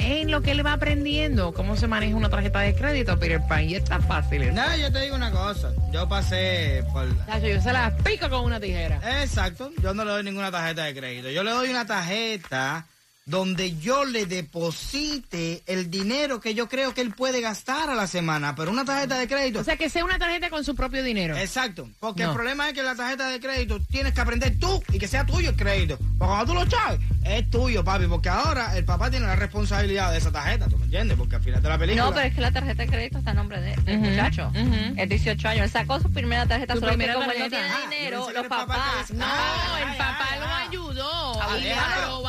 en 0.00 0.30
lo 0.30 0.40
que 0.42 0.52
él 0.52 0.64
va 0.64 0.72
aprendiendo 0.72 1.52
cómo 1.52 1.76
se 1.76 1.86
maneja 1.86 2.16
una 2.16 2.28
tarjeta 2.28 2.60
de 2.60 2.74
crédito, 2.74 3.18
Peter 3.18 3.40
Pan. 3.48 3.68
Y 3.68 3.74
está 3.74 4.00
fácil. 4.00 4.54
No, 4.54 4.76
yo 4.76 4.90
te 4.92 5.00
digo 5.00 5.16
una 5.16 5.30
cosa. 5.30 5.72
Yo 5.92 6.08
pasé 6.08 6.84
por... 6.92 7.08
Yo 7.40 7.60
se 7.60 7.72
la 7.72 7.94
pico 7.98 8.28
con 8.28 8.44
una 8.44 8.60
tijera. 8.60 9.00
Exacto. 9.22 9.70
Yo 9.82 9.94
no 9.94 10.04
le 10.04 10.10
doy 10.12 10.24
ninguna 10.24 10.50
tarjeta 10.50 10.84
de 10.84 10.94
crédito. 10.94 11.30
Yo 11.30 11.42
le 11.42 11.50
doy 11.50 11.68
una 11.68 11.86
tarjeta 11.86 12.86
donde 13.26 13.76
yo 13.78 14.04
le 14.04 14.26
deposite 14.26 15.62
el 15.66 15.90
dinero 15.90 16.40
que 16.40 16.54
yo 16.54 16.68
creo 16.68 16.94
que 16.94 17.00
él 17.00 17.12
puede 17.14 17.40
gastar 17.40 17.88
a 17.90 17.94
la 17.94 18.06
semana. 18.06 18.54
Pero 18.56 18.70
una 18.72 18.84
tarjeta 18.84 19.18
de 19.18 19.28
crédito... 19.28 19.60
O 19.60 19.64
sea, 19.64 19.76
que 19.76 19.88
sea 19.88 20.04
una 20.04 20.18
tarjeta 20.18 20.50
con 20.50 20.64
su 20.64 20.74
propio 20.74 21.02
dinero. 21.02 21.36
Exacto, 21.36 21.88
porque 22.00 22.22
No. 22.24 22.30
el 22.30 22.34
problema 22.34 22.68
es 22.68 22.74
que 22.74 22.82
la 22.82 22.94
tarjeta 22.96 23.28
de 23.28 23.38
crédito 23.38 23.78
tienes 23.90 24.14
que 24.14 24.20
aprender 24.20 24.58
tú 24.58 24.82
y 24.92 24.98
que 24.98 25.06
sea 25.06 25.24
tuyo 25.24 25.50
el 25.50 25.56
crédito. 25.56 25.96
Porque 25.98 26.16
cuando 26.18 26.46
tú 26.46 26.54
lo 26.54 26.66
chaves, 26.66 26.98
es 27.24 27.48
tuyo, 27.50 27.84
papi, 27.84 28.06
porque 28.06 28.28
ahora 28.28 28.76
el 28.76 28.84
papá 28.84 29.10
tiene 29.10 29.26
la 29.26 29.36
responsabilidad 29.36 30.10
de 30.10 30.18
esa 30.18 30.32
tarjeta, 30.32 30.66
¿tú 30.68 30.76
me 30.78 30.86
entiendes? 30.86 31.16
Porque 31.16 31.36
al 31.36 31.42
final 31.42 31.62
de 31.62 31.68
la 31.68 31.78
película... 31.78 32.04
No, 32.06 32.12
pero 32.14 32.26
es 32.26 32.34
que 32.34 32.40
la 32.40 32.50
tarjeta 32.50 32.82
de 32.82 32.88
crédito 32.88 33.18
está 33.18 33.30
a 33.30 33.34
nombre 33.34 33.60
de, 33.60 33.76
del 33.76 33.98
Ujú, 33.98 34.10
muchacho. 34.10 34.48
ujú. 34.48 34.94
Es 34.96 35.08
18 35.08 35.48
años. 35.48 35.64
Él 35.66 35.70
sacó 35.70 36.00
su 36.00 36.10
primera 36.12 36.46
tarjeta, 36.46 36.74
Su 36.74 36.80
solo 36.80 36.92
primera 36.92 37.12
que 37.12 37.18
como 37.20 37.30
él 37.30 37.38
no 37.38 37.48
tarjeta. 37.48 37.68
tiene 37.68 37.84
Ah, 37.86 37.90
dinero, 37.90 38.30
los 38.32 38.46
papá 38.48 38.66
papás... 38.66 39.10
No, 39.12 39.24
Ay, 39.24 39.82
el 39.82 39.88
ay, 39.90 39.98
papá 39.98 40.28
ay, 40.32 40.40
lo 40.40 40.46
ay. 40.46 40.66
ayudó 40.68 41.42
Ah, 41.42 41.58
y 41.58 41.62
déjalo. 41.62 42.22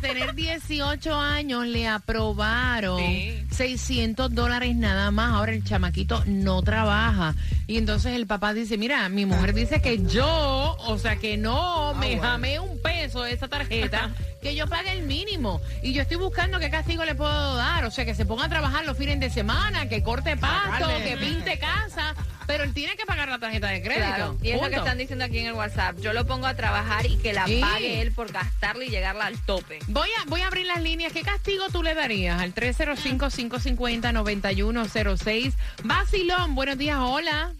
Tener 0.00 0.34
18 0.34 1.14
años 1.14 1.66
le 1.66 1.86
aprobaron 1.88 2.98
Sí. 3.00 3.44
600 3.50 4.34
dólares 4.34 4.74
nada 4.76 5.10
más. 5.10 5.32
Ahora 5.32 5.52
el 5.52 5.64
chamaquito 5.64 6.22
no 6.26 6.62
trabaja. 6.62 7.34
Y 7.66 7.76
entonces 7.78 8.14
el 8.14 8.26
papá 8.26 8.52
dice, 8.54 8.76
mira, 8.78 9.08
mi 9.08 9.26
mujer 9.26 9.54
dice 9.54 9.80
que 9.80 10.02
yo, 10.04 10.76
o 10.80 10.98
sea, 10.98 11.16
que 11.16 11.36
no 11.36 11.94
me 11.94 12.08
bueno. 12.16 12.22
jamé 12.22 12.60
un 12.60 12.80
peso 12.82 13.22
de 13.22 13.32
esa 13.32 13.48
tarjeta, 13.48 14.10
que 14.42 14.54
yo 14.54 14.66
pague 14.66 14.92
el 14.92 15.02
mínimo. 15.02 15.60
Y 15.82 15.92
yo 15.92 16.02
estoy 16.02 16.16
buscando 16.16 16.58
qué 16.58 16.70
castigo 16.70 17.04
le 17.04 17.14
puedo 17.14 17.54
dar. 17.56 17.84
O 17.84 17.90
sea, 17.90 18.04
que 18.04 18.14
se 18.14 18.24
ponga 18.26 18.46
a 18.46 18.48
trabajar 18.48 18.84
los 18.84 18.96
fines 18.96 19.20
de 19.20 19.30
semana, 19.30 19.88
que 19.88 20.02
corte 20.02 20.36
pasto, 20.36 20.84
Sacarle. 20.86 21.04
que 21.04 21.16
pinte 21.16 21.58
casa. 21.58 22.14
Pero 22.50 22.64
él 22.64 22.74
tiene 22.74 22.96
que 22.96 23.06
pagar 23.06 23.28
la 23.28 23.38
tarjeta 23.38 23.68
de 23.68 23.80
crédito. 23.80 24.06
Claro, 24.06 24.36
y 24.42 24.50
es 24.50 24.60
lo 24.60 24.68
que 24.68 24.74
están 24.74 24.98
diciendo 24.98 25.24
aquí 25.24 25.38
en 25.38 25.46
el 25.46 25.52
WhatsApp. 25.52 25.96
Yo 26.00 26.12
lo 26.12 26.26
pongo 26.26 26.48
a 26.48 26.54
trabajar 26.54 27.06
y 27.06 27.16
que 27.18 27.32
la 27.32 27.46
Sí. 27.46 27.60
pague 27.60 28.02
él 28.02 28.10
por 28.10 28.32
gastarla 28.32 28.84
y 28.84 28.88
llegarla 28.88 29.26
al 29.26 29.38
tope. 29.44 29.78
Voy 29.86 30.08
a, 30.20 30.24
voy 30.26 30.40
a 30.40 30.48
abrir 30.48 30.66
las 30.66 30.82
líneas. 30.82 31.12
¿Qué 31.12 31.22
castigo 31.22 31.68
tú 31.70 31.84
le 31.84 31.94
darías 31.94 32.40
al 32.40 32.52
305-550-9106? 32.54 35.52
Basilón, 35.84 36.56
buenos 36.56 36.76
días, 36.76 36.98
hola. 37.00 37.52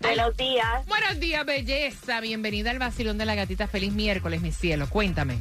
Buenos 0.00 0.36
días. 0.36 0.84
Buenos 0.86 1.18
días, 1.20 1.46
belleza. 1.46 2.20
Bienvenida 2.20 2.70
al 2.70 2.78
Basilón 2.78 3.16
de 3.16 3.24
la 3.24 3.34
Gatita. 3.34 3.66
Feliz 3.66 3.92
miércoles, 3.92 4.42
mi 4.42 4.52
cielo. 4.52 4.90
Cuéntame. 4.90 5.40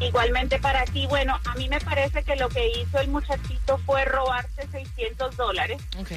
Igualmente 0.00 0.58
para 0.58 0.84
ti. 0.84 1.06
Bueno, 1.06 1.38
a 1.44 1.54
mí 1.54 1.68
me 1.68 1.80
parece 1.80 2.22
que 2.22 2.36
lo 2.36 2.48
que 2.48 2.68
hizo 2.80 2.98
el 3.00 3.08
muchachito 3.08 3.78
fue 3.78 4.04
robarse 4.04 4.66
600 4.70 5.36
dólares. 5.36 5.82
Ok. 5.98 6.12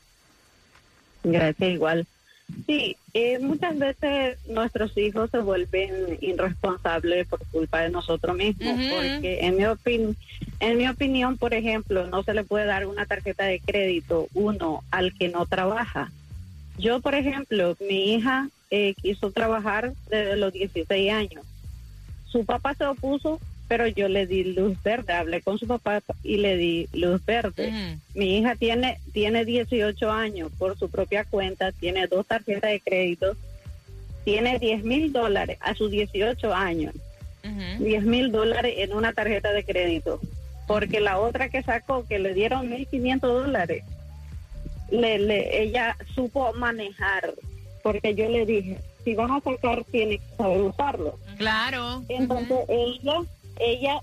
Gracias, 1.21 1.69
igual. 1.69 2.07
Sí, 2.65 2.95
eh, 3.13 3.37
muchas 3.39 3.77
veces 3.77 4.37
nuestros 4.47 4.97
hijos 4.97 5.29
se 5.29 5.39
vuelven 5.39 6.17
irresponsables 6.21 7.27
por 7.27 7.45
culpa 7.47 7.81
de 7.81 7.89
nosotros 7.89 8.37
mismos, 8.37 8.79
porque 8.89 9.39
en 9.41 9.57
mi, 9.57 9.65
opin 9.65 10.15
en 10.61 10.77
mi 10.77 10.87
opinión, 10.87 11.37
por 11.37 11.53
ejemplo, 11.53 12.07
no 12.07 12.23
se 12.23 12.33
le 12.33 12.45
puede 12.45 12.65
dar 12.65 12.87
una 12.87 13.05
tarjeta 13.05 13.43
de 13.43 13.59
crédito, 13.59 14.29
uno, 14.33 14.85
al 14.89 15.13
que 15.13 15.27
no 15.27 15.45
trabaja. 15.45 16.13
Yo, 16.77 17.01
por 17.01 17.13
ejemplo, 17.13 17.75
mi 17.81 18.13
hija 18.13 18.47
eh, 18.71 18.93
quiso 19.01 19.31
trabajar 19.31 19.91
desde 20.09 20.37
los 20.37 20.53
16 20.53 21.11
años. 21.11 21.45
Su 22.25 22.45
papá 22.45 22.73
se 22.73 22.85
opuso, 22.85 23.41
pero 23.73 23.87
yo 23.87 24.07
le 24.07 24.27
di 24.27 24.43
luz 24.43 24.77
verde, 24.83 25.13
hablé 25.13 25.41
con 25.41 25.57
su 25.57 25.65
papá 25.65 26.03
y 26.21 26.37
le 26.37 26.57
di 26.57 26.87
luz 26.93 27.25
verde. 27.25 27.97
Mi 28.13 28.37
hija 28.37 28.55
tiene, 28.55 28.99
tiene 29.13 29.45
18 29.45 30.11
años 30.11 30.51
por 30.59 30.77
su 30.77 30.91
propia 30.91 31.25
cuenta, 31.25 31.71
tiene 31.71 32.05
dos 32.05 32.27
tarjetas 32.27 32.69
de 32.69 32.79
crédito, 32.81 33.35
tiene 34.25 34.59
10 34.59 34.83
mil 34.83 35.11
dólares 35.11 35.57
a 35.59 35.73
sus 35.73 35.89
18 35.89 36.53
años, 36.53 36.93
Ujú. 37.43 37.83
10 37.83 38.03
mil 38.03 38.31
dólares 38.31 38.75
en 38.77 38.93
una 38.93 39.11
tarjeta 39.11 39.51
de 39.51 39.63
crédito, 39.63 40.21
porque 40.67 40.99
la 40.99 41.17
otra 41.17 41.49
que 41.49 41.63
sacó, 41.63 42.05
que 42.05 42.19
le 42.19 42.35
dieron 42.35 42.69
1.500 42.69 43.21
dólares, 43.21 43.83
le, 44.91 45.17
le, 45.17 45.63
ella 45.63 45.97
supo 46.13 46.53
manejar, 46.53 47.33
porque 47.81 48.13
yo 48.13 48.29
le 48.29 48.45
dije, 48.45 48.77
si 49.03 49.15
vas 49.15 49.31
a 49.31 49.41
sacar, 49.41 49.83
tienes 49.85 50.21
que 50.21 50.35
saber 50.35 50.61
usarlo. 50.61 51.17
Claro. 51.39 52.03
Entonces 52.07 52.59
ella 52.69 53.23
ella 53.59 54.01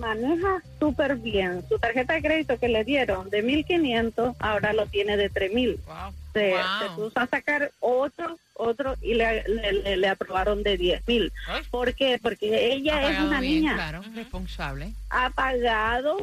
maneja 0.00 0.62
súper 0.78 1.16
bien. 1.16 1.62
Su 1.68 1.78
tarjeta 1.78 2.14
de 2.14 2.22
crédito 2.22 2.58
que 2.58 2.68
le 2.68 2.84
dieron 2.84 3.28
de 3.30 3.42
1.500 3.44 4.34
ahora 4.38 4.72
lo 4.72 4.86
tiene 4.86 5.16
de 5.16 5.30
3.000. 5.30 5.78
Wow. 5.86 6.12
Se, 6.32 6.50
Wow. 6.50 6.60
se 6.80 6.90
puso 6.96 7.20
a 7.20 7.26
sacar 7.26 7.70
otro 7.80 8.38
otro 8.58 8.94
y 9.02 9.12
le, 9.14 9.42
le, 9.48 9.72
le- 9.72 9.96
le 9.98 10.08
aprobaron 10.08 10.62
de 10.62 10.78
10.000. 10.78 11.30
Ay. 11.46 11.62
¿Por 11.70 11.94
qué? 11.94 12.18
Porque 12.22 12.72
ella 12.72 13.10
es 13.10 13.18
una 13.20 13.40
bien, 13.40 13.54
niña 13.60 13.74
Claro, 13.74 14.02
responsable. 14.14 14.92
ha 15.10 15.28
pagado 15.30 16.16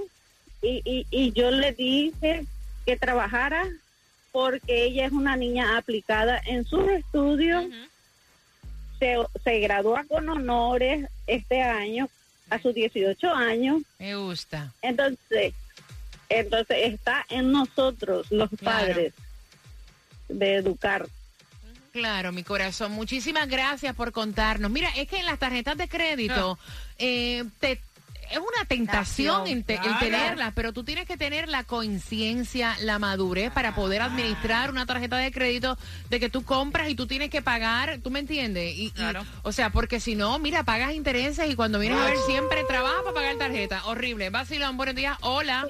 y, 0.62 0.82
y, 0.84 1.06
y 1.12 1.32
yo 1.34 1.51
le 1.51 1.74
dije 1.74 2.46
que 2.86 2.98
trabajara 2.98 3.68
porque 4.32 4.86
ella 4.86 5.06
es 5.06 5.12
una 5.12 5.36
niña 5.36 5.77
aplicada 5.77 6.42
en 6.48 6.63
sus 6.65 6.88
estudios, 6.89 7.65
se, 9.00 9.15
se 9.44 9.60
gradúa 9.60 10.06
con 10.08 10.27
honores 10.30 11.08
este 11.27 11.62
año 11.62 12.10
a 12.50 12.59
sus 12.62 12.73
18 12.75 13.33
años, 13.33 13.81
Me 14.00 14.15
gusta. 14.15 14.71
entonces, 14.81 15.53
entonces 16.29 16.77
está 16.93 17.25
en 17.29 17.51
nosotros 17.51 18.27
los 18.32 18.49
Claro. 18.51 18.88
padres 18.88 19.13
de 20.29 20.56
educar. 20.56 21.08
Claro, 21.91 22.32
mi 22.32 22.43
corazón. 22.43 22.91
Muchísimas 22.93 23.47
gracias 23.47 23.95
por 23.95 24.12
contarnos. 24.12 24.71
Mira, 24.71 24.89
es 24.95 25.08
que 25.08 25.19
en 25.19 25.25
las 25.27 25.38
tarjetas 25.38 25.77
de 25.77 25.88
crédito 25.88 26.58
eh, 26.97 27.43
te- 27.60 27.79
es 28.34 28.39
una 28.39 28.65
tentación 28.67 29.48
en, 29.48 29.63
te- 29.63 29.76
en 29.76 29.82
Claro. 29.82 30.00
tenerlas, 30.00 30.52
pero 30.56 30.74
tú 30.74 30.84
tienes 30.84 31.06
que 31.06 31.15
tener 31.17 31.48
la 31.48 31.63
conciencia, 31.63 32.76
la 32.82 33.00
madurez 33.00 33.52
para 33.52 33.76
poder 33.76 34.02
administrar 34.02 34.69
una 34.72 34.86
tarjeta 34.86 35.17
de 35.17 35.32
crédito 35.32 35.78
de 36.10 36.19
que 36.19 36.30
tú 36.30 36.43
compras 36.43 36.89
y 36.89 36.96
tú 36.96 37.08
tienes 37.08 37.30
que 37.30 37.41
pagar, 37.41 38.00
¿tú 38.04 38.12
me 38.12 38.19
entiendes? 38.19 38.76
Y, 38.76 38.93
o 39.43 39.52
sea, 39.52 39.69
porque 39.69 40.00
si 40.00 40.15
no, 40.15 40.38
mira, 40.39 40.63
pagas 40.63 40.93
intereses 40.93 41.50
y 41.50 41.56
cuando 41.56 41.80
vienes 41.80 42.00
a 42.00 42.06
ver 42.06 42.17
siempre 42.26 42.63
trabajas 42.67 43.02
para 43.04 43.13
pagar 43.13 43.36
tarjeta. 43.38 43.86
Horrible. 43.86 44.30
Basilón, 44.30 44.76
buenos 44.78 44.96
días. 44.96 45.17
Hola. 45.22 45.65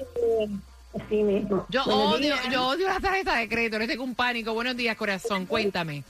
Así 0.94 1.16
mismo. 1.22 1.66
Yo 1.70 1.84
Buenos 1.84 2.14
odio, 2.14 2.20
días. 2.20 2.48
yo 2.52 2.66
odio 2.68 2.88
la 2.88 3.00
tarjeta 3.00 3.36
de 3.36 3.48
crédito, 3.48 3.78
le 3.78 3.86
tengo 3.88 4.04
un 4.04 4.14
pánico. 4.14 4.54
Buenos 4.54 4.76
días, 4.76 4.96
corazón, 4.96 5.44
cuéntame. 5.46 6.04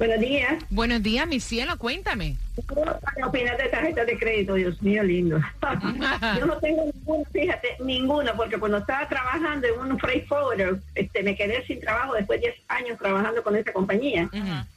Buenos 0.00 0.18
días. 0.18 0.54
Buenos 0.70 1.02
días, 1.02 1.28
mi 1.28 1.40
cielo, 1.40 1.76
cuéntame. 1.76 2.36
¿Qué 2.56 3.22
opinas 3.22 3.58
de 3.58 3.68
tarjeta 3.68 4.02
de 4.06 4.18
crédito? 4.18 4.54
Dios 4.54 4.80
mío, 4.80 5.02
lindo. 5.02 5.38
Yo 6.38 6.46
no 6.46 6.56
tengo 6.58 6.86
ninguna, 6.90 7.24
fíjate, 7.30 7.68
ninguna, 7.84 8.34
porque 8.34 8.56
cuando 8.56 8.78
estaba 8.78 9.06
trabajando 9.10 9.66
en 9.68 9.78
un 9.78 9.98
freight 9.98 10.26
forwarder, 10.26 10.78
este, 10.94 11.22
me 11.22 11.36
quedé 11.36 11.66
sin 11.66 11.80
trabajo 11.80 12.14
después 12.14 12.40
de 12.40 12.46
10 12.46 12.60
años 12.68 12.98
trabajando 12.98 13.42
con 13.42 13.56
esa 13.56 13.74
compañía 13.74 14.30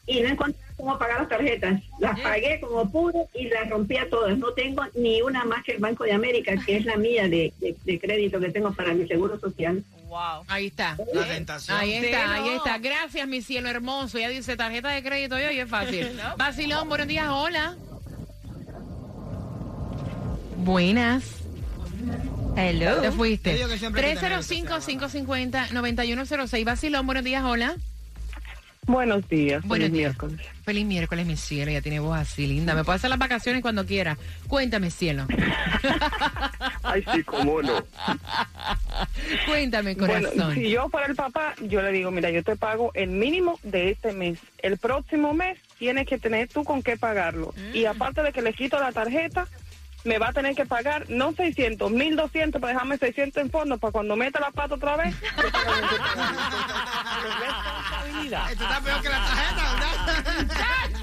y 0.05 0.19
no 0.19 0.27
encontré 0.27 0.59
cómo 0.75 0.99
pagar 0.99 1.21
las 1.21 1.29
tarjetas. 1.29 1.81
Las 1.99 2.19
pagué 2.19 2.59
como 2.59 2.91
pude 2.91 3.25
y 3.33 3.47
las 3.47 3.69
rompía 3.69 4.09
todas. 4.09 4.37
No 4.37 4.51
tengo 4.51 4.83
ni 4.93 5.21
una 5.21 5.45
más 5.45 5.63
que 5.63 5.71
el 5.71 5.77
Banco 5.79 6.03
de 6.03 6.11
América, 6.11 6.53
que 6.65 6.75
es 6.75 6.83
la 6.83 6.97
mía 6.97 7.29
de, 7.29 7.53
de- 7.61 7.77
de 7.85 7.97
crédito 7.99 8.41
que 8.41 8.49
tengo 8.51 8.73
para 8.73 8.93
mi 8.93 9.07
seguro 9.07 9.39
social. 9.39 9.81
Wow. 10.13 10.45
Ahí 10.47 10.67
está. 10.67 10.95
La 11.11 11.25
tentación. 11.27 11.75
Ahí 11.75 11.93
está, 11.93 12.07
Sí, 12.07 12.31
ahí 12.33 12.45
no. 12.51 12.55
está. 12.57 12.77
Gracias, 12.77 13.27
mi 13.27 13.41
cielo 13.41 13.67
hermoso. 13.67 14.19
Ya 14.19 14.29
dice 14.29 14.55
tarjeta 14.55 14.89
de 14.89 15.01
crédito 15.01 15.39
y 15.39 15.41
hoy 15.41 15.59
es 15.59 15.67
fácil. 15.67 16.11
Basilón, 16.37 16.87
buenos 16.87 17.07
días, 17.07 17.25
hola. 17.31 17.75
Buenas. 20.57 21.23
Hello. 22.55 23.01
Te 23.01 23.11
fuiste. 23.11 23.55
digo 23.55 23.67
que 23.67 23.79
siempre 23.79 24.05
hay 24.05 24.13
que 24.13 24.19
tener 24.19 24.37
ese 24.37 24.63
305-550-9106. 24.67 26.63
Basilón, 26.63 27.07
buenos 27.07 27.23
días, 27.23 27.43
hola. 27.43 27.75
Buenos 28.85 29.27
días. 29.29 29.63
Buenos 29.65 29.87
feliz 29.87 29.97
días. 29.97 30.09
miércoles. 30.11 30.47
Feliz 30.63 30.85
miércoles, 30.85 31.25
mi 31.25 31.37
cielo. 31.37 31.71
Ya 31.71 31.81
tiene 31.81 31.99
voz 32.01 32.19
así 32.19 32.45
linda. 32.45 32.75
Me 32.75 32.83
puede 32.83 32.97
hacer 32.97 33.09
las 33.09 33.17
vacaciones 33.17 33.61
cuando 33.63 33.83
quiera. 33.85 34.17
Cuéntame, 34.47 34.91
cielo. 34.91 35.25
Ay, 36.83 37.03
sí, 37.13 37.23
cómo 37.23 37.61
no. 37.63 37.77
Cuéntame, 39.47 39.95
Bueno, 39.95 40.29
corazón. 40.29 40.53
si 40.55 40.69
yo 40.69 40.89
fuera 40.89 41.07
el 41.07 41.15
papá, 41.15 41.53
yo 41.61 41.81
le 41.81 41.91
digo, 41.91 42.11
mira, 42.11 42.29
yo 42.29 42.43
te 42.43 42.55
pago 42.55 42.91
el 42.93 43.09
mínimo 43.09 43.59
de 43.63 43.91
este 43.91 44.13
mes. 44.13 44.39
El 44.59 44.77
próximo 44.77 45.33
mes 45.33 45.57
tienes 45.77 46.07
que 46.07 46.17
tener 46.17 46.47
tú 46.47 46.63
con 46.63 46.81
qué 46.83 46.97
pagarlo. 46.97 47.53
Y 47.73 47.85
aparte 47.85 48.21
de 48.23 48.31
que 48.31 48.41
le 48.41 48.53
quito 48.53 48.79
la 48.79 48.91
tarjeta, 48.91 49.47
me 50.05 50.17
va 50.17 50.29
a 50.29 50.33
tener 50.33 50.53
que 50.55 50.65
pagar 50.65 51.09
no 51.09 51.31
600, 51.33 51.89
1200 51.91 52.59
para 52.59 52.73
dejarme 52.73 52.97
600 52.97 53.41
en 53.43 53.49
fondo 53.49 53.77
para 53.77 53.91
cuando 53.93 54.15
meta 54.17 54.39
la 54.39 54.51
pata 54.51 54.75
otra 54.75 54.97
vez. 54.97 55.15
Responsabilidad. 57.39 58.51
Esto 58.51 58.63
está 58.63 58.81
peor 58.81 59.01
que 59.01 59.09
la 59.09 59.25
tarjeta, 59.25 59.73
¿verdad? 59.73 60.89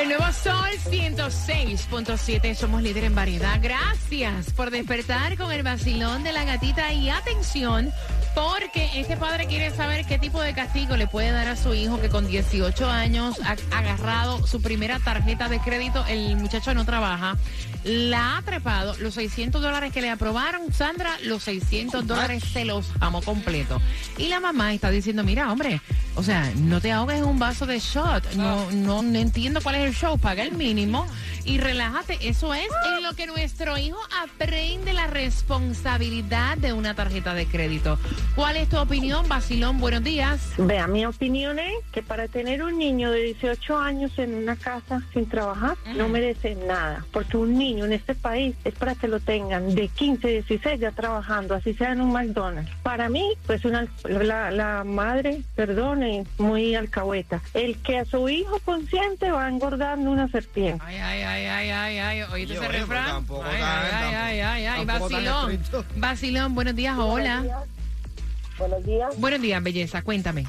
El 0.00 0.08
nuevo 0.08 0.24
Sol 0.32 0.70
106.7, 0.90 2.54
somos 2.54 2.80
líder 2.80 3.04
en 3.04 3.14
variedad. 3.14 3.60
Gracias 3.60 4.50
por 4.54 4.70
despertar 4.70 5.36
con 5.36 5.52
el 5.52 5.62
vacilón 5.62 6.22
de 6.22 6.32
la 6.32 6.44
gatita 6.44 6.90
y 6.94 7.10
atención, 7.10 7.92
porque 8.34 8.88
este 8.98 9.18
padre 9.18 9.46
quiere 9.46 9.70
saber 9.70 10.06
qué 10.06 10.18
tipo 10.18 10.40
de 10.40 10.54
castigo 10.54 10.96
le 10.96 11.06
puede 11.06 11.32
dar 11.32 11.48
a 11.48 11.56
su 11.56 11.74
hijo 11.74 12.00
que 12.00 12.08
con 12.08 12.26
18 12.26 12.88
años 12.88 13.38
ha 13.44 13.56
agarrado 13.76 14.46
su 14.46 14.62
primera 14.62 14.98
tarjeta 15.00 15.50
de 15.50 15.60
crédito, 15.60 16.02
el 16.08 16.34
muchacho 16.38 16.72
no 16.72 16.86
trabaja, 16.86 17.36
la 17.84 18.38
ha 18.38 18.42
trepado, 18.42 18.94
los 19.00 19.14
600 19.14 19.62
dólares 19.62 19.92
que 19.92 20.02
le 20.02 20.10
aprobaron, 20.10 20.72
Sandra, 20.72 21.16
los 21.24 21.42
600 21.44 22.06
dólares 22.06 22.44
se 22.52 22.64
los 22.64 22.86
amó 23.00 23.22
completo. 23.22 23.80
Y 24.18 24.28
la 24.28 24.40
mamá 24.40 24.74
está 24.74 24.90
diciendo, 24.90 25.24
mira, 25.24 25.50
hombre, 25.50 25.80
o 26.14 26.22
sea, 26.22 26.52
no 26.56 26.80
te 26.80 26.92
ahogues 26.92 27.18
en 27.18 27.24
un 27.24 27.38
vaso 27.38 27.66
de 27.66 27.78
shot, 27.78 28.34
no, 28.34 28.70
no, 28.72 29.02
no 29.02 29.18
entiendo 29.18 29.60
cuál 29.62 29.76
es 29.76 29.88
el 29.88 29.94
show, 29.94 30.18
paga 30.18 30.42
el 30.42 30.52
mínimo 30.52 31.06
y 31.44 31.58
relájate. 31.58 32.18
Eso 32.28 32.52
es 32.52 32.68
en 32.96 33.02
lo 33.02 33.14
que 33.14 33.26
nuestro 33.26 33.78
hijo 33.78 33.98
aprende 34.22 34.92
la 34.92 35.06
responsabilidad 35.06 36.58
de 36.58 36.72
una 36.72 36.94
tarjeta 36.94 37.34
de 37.34 37.46
crédito. 37.46 37.98
¿Cuál 38.34 38.56
es 38.56 38.68
tu 38.68 38.78
opinión, 38.78 39.28
Basilón? 39.28 39.78
Buenos 39.78 40.02
días. 40.02 40.52
Vea, 40.58 40.86
mi 40.86 41.06
opinión 41.06 41.58
es 41.58 41.74
que 41.92 42.02
para 42.02 42.28
tener 42.28 42.62
un 42.62 42.78
niño 42.78 43.10
de 43.10 43.22
18 43.22 43.78
años 43.78 44.12
en 44.18 44.34
una 44.34 44.56
casa 44.56 45.02
sin 45.14 45.28
trabajar 45.28 45.76
no 45.96 46.08
merece 46.08 46.54
nada, 46.54 47.06
porque 47.12 47.36
un 47.36 47.56
niño 47.56 47.69
en 47.78 47.92
este 47.92 48.14
país 48.14 48.54
es 48.64 48.74
para 48.74 48.94
que 48.94 49.08
lo 49.08 49.20
tengan 49.20 49.74
de 49.74 49.88
15, 49.88 50.26
16 50.28 50.80
ya 50.80 50.90
trabajando, 50.92 51.54
así 51.54 51.74
sea 51.74 51.92
en 51.92 52.00
un 52.00 52.12
McDonald's. 52.12 52.70
Para 52.82 53.08
mí, 53.08 53.32
pues 53.46 53.64
una, 53.64 53.86
la, 54.04 54.50
la 54.50 54.84
madre, 54.84 55.42
perdone, 55.54 56.24
muy 56.38 56.74
alcahueta. 56.74 57.40
El 57.54 57.76
que 57.78 57.98
a 57.98 58.04
su 58.04 58.28
hijo 58.28 58.58
consciente 58.64 59.30
va 59.30 59.48
engordando 59.48 60.10
una 60.10 60.28
serpiente. 60.28 60.82
Ay, 60.84 60.96
ay, 60.96 61.22
ay, 61.22 61.46
ay, 61.46 61.70
ay, 61.70 61.98
ay. 61.98 62.22
¿Oíste 62.32 62.54
ese 62.54 62.68
refrán? 62.68 63.06
tampoco 63.06 63.44
Ay, 63.44 63.60
ay, 63.62 63.90
ay, 63.92 64.14
ay, 64.14 64.40
ay, 64.40 64.66
ay. 64.66 64.86
tampoco 64.86 65.20
estricto. 65.50 65.84
Basilón, 65.96 66.54
buenos 66.54 66.74
días, 66.74 66.96
hola. 66.98 67.64
Buenos 68.58 68.84
días. 68.84 69.18
Buenos 69.18 69.40
días, 69.40 69.62
belleza, 69.62 70.02
cuéntame. 70.02 70.46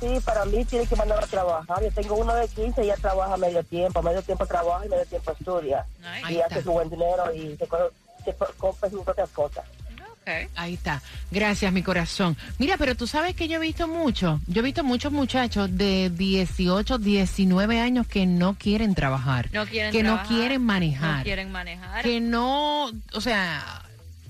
Sí, 0.00 0.20
para 0.24 0.44
mí 0.44 0.64
tiene 0.64 0.86
que 0.86 0.94
mandar 0.96 1.22
a 1.22 1.26
trabajar. 1.26 1.82
Yo 1.82 1.90
tengo 1.90 2.16
uno 2.16 2.34
de 2.34 2.46
15 2.48 2.84
y 2.84 2.86
ya 2.88 2.96
trabaja 2.96 3.36
medio 3.36 3.62
tiempo. 3.64 4.02
Medio 4.02 4.22
tiempo 4.22 4.44
trabaja 4.46 4.84
y 4.84 4.88
medio 4.90 5.06
tiempo 5.06 5.32
estudia. 5.32 5.86
Ahí 6.24 6.36
y 6.36 6.40
hace 6.40 6.62
su 6.62 6.72
buen 6.72 6.90
dinero 6.90 7.32
y 7.34 7.56
se, 7.56 7.66
se 8.24 8.34
co- 8.34 8.52
compra 8.58 8.90
sus 8.90 9.02
propias 9.02 9.30
cosas. 9.30 9.64
Ahí 10.56 10.74
está. 10.74 11.00
Gracias, 11.30 11.72
mi 11.72 11.84
corazón. 11.84 12.36
Mira, 12.58 12.76
pero 12.78 12.96
tú 12.96 13.06
sabes 13.06 13.36
que 13.36 13.46
yo 13.46 13.58
he 13.58 13.60
visto 13.60 13.86
mucho. 13.86 14.40
Yo 14.48 14.58
he 14.60 14.64
visto 14.64 14.82
muchos 14.82 15.12
muchachos 15.12 15.68
de 15.76 16.10
18, 16.12 16.98
19 16.98 17.78
años 17.80 18.08
que 18.08 18.26
no 18.26 18.54
quieren 18.58 18.96
trabajar. 18.96 19.48
No 19.52 19.64
quieren 19.66 19.92
Que 19.92 20.02
trabajar, 20.02 20.28
no 20.28 20.36
quieren 20.36 20.62
manejar. 20.64 21.18
No 21.18 21.22
quieren 21.22 21.52
manejar. 21.52 22.02
Que 22.02 22.20
no, 22.20 22.86
o 23.12 23.20
sea, 23.20 23.82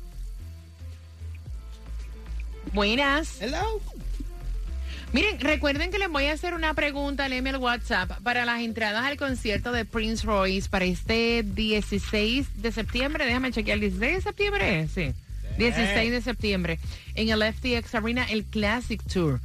Buenas. 2.72 3.40
Hello. 3.40 3.80
Miren, 5.12 5.40
recuerden 5.40 5.90
que 5.90 5.98
les 5.98 6.10
voy 6.10 6.26
a 6.26 6.32
hacer 6.32 6.52
una 6.52 6.74
pregunta, 6.74 7.28
léeme 7.28 7.50
el 7.50 7.56
WhatsApp, 7.56 8.20
para 8.22 8.44
las 8.44 8.60
entradas 8.60 9.04
al 9.04 9.16
concierto 9.16 9.72
de 9.72 9.86
Prince 9.86 10.26
Royce 10.26 10.68
para 10.68 10.84
este 10.84 11.42
16 11.44 12.62
de 12.62 12.72
septiembre. 12.72 13.24
Déjame 13.24 13.50
chequear, 13.50 13.76
¿el 13.76 13.80
16 13.80 14.16
de 14.16 14.20
septiembre? 14.20 14.88
Sí. 14.94 15.14
16 15.56 16.10
de 16.10 16.20
septiembre. 16.20 16.78
En 17.14 17.30
el 17.30 17.42
FTX 17.42 17.94
Arena, 17.94 18.24
el 18.24 18.44
Classic 18.44 19.02
Tour. 19.02 19.40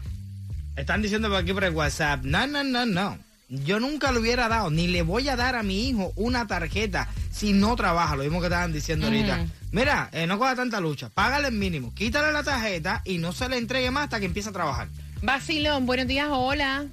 Están 0.75 1.01
diciendo 1.01 1.29
por 1.29 1.37
aquí 1.37 1.53
por 1.53 1.63
el 1.63 1.73
WhatsApp, 1.73 2.23
no, 2.23 2.45
no, 2.45 2.63
no, 2.63 2.85
no. 2.85 3.17
Yo 3.53 3.79
nunca 3.79 4.11
le 4.11 4.19
hubiera 4.19 4.47
dado, 4.47 4.71
ni 4.71 4.87
le 4.87 5.03
voy 5.03 5.29
a 5.29 5.35
dar 5.35 5.55
a 5.55 5.61
mi 5.61 5.87
hijo 5.87 6.11
una 6.15 6.47
tarjeta 6.47 7.07
si 7.31 7.53
no 7.53 7.75
trabaja, 7.75 8.15
lo 8.15 8.23
mismo 8.23 8.39
que 8.39 8.47
estaban 8.47 8.73
diciendo 8.73 9.05
ahorita. 9.05 9.45
Mira, 9.71 10.09
eh, 10.11 10.25
no 10.25 10.39
coja 10.39 10.55
tanta 10.55 10.79
lucha, 10.79 11.09
págale 11.09 11.49
el 11.49 11.53
mínimo, 11.53 11.93
quítale 11.93 12.31
la 12.31 12.41
tarjeta 12.43 13.03
y 13.05 13.19
no 13.19 13.31
se 13.31 13.47
le 13.49 13.57
entregue 13.57 13.91
más 13.91 14.05
hasta 14.05 14.19
que 14.19 14.25
empiece 14.25 14.49
a 14.49 14.53
trabajar. 14.53 14.87
Basilón, 15.21 15.85
buenos 15.85 16.07
días, 16.07 16.29
hola. 16.31 16.85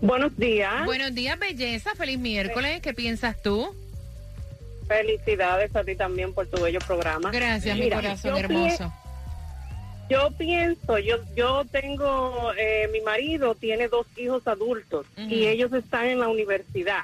Buenos 0.00 0.36
días. 0.36 0.84
Buenos 0.84 1.12
días, 1.12 1.36
belleza. 1.38 1.90
Feliz 1.96 2.20
miércoles. 2.20 2.80
¿Qué 2.80 2.94
piensas 2.94 3.42
tú? 3.42 3.74
Felicidades 4.86 5.74
a 5.74 5.82
ti 5.82 5.96
también 5.96 6.32
por 6.32 6.46
tu 6.46 6.62
bello 6.62 6.78
programa. 6.78 7.32
Gracias, 7.32 7.76
mi 7.76 7.84
Mira, 7.84 7.96
corazón 7.96 8.36
hermoso. 8.36 8.92
Yo 10.08 10.30
pienso, 10.38 10.98
yo 10.98 11.16
yo 11.36 11.64
tengo, 11.70 12.52
eh, 12.56 12.88
mi 12.92 13.00
marido 13.02 13.54
tiene 13.54 13.88
dos 13.88 14.06
hijos 14.16 14.46
adultos 14.46 15.06
y 15.16 15.46
ellos 15.46 15.72
están 15.72 16.06
en 16.06 16.20
la 16.20 16.28
universidad. 16.28 17.02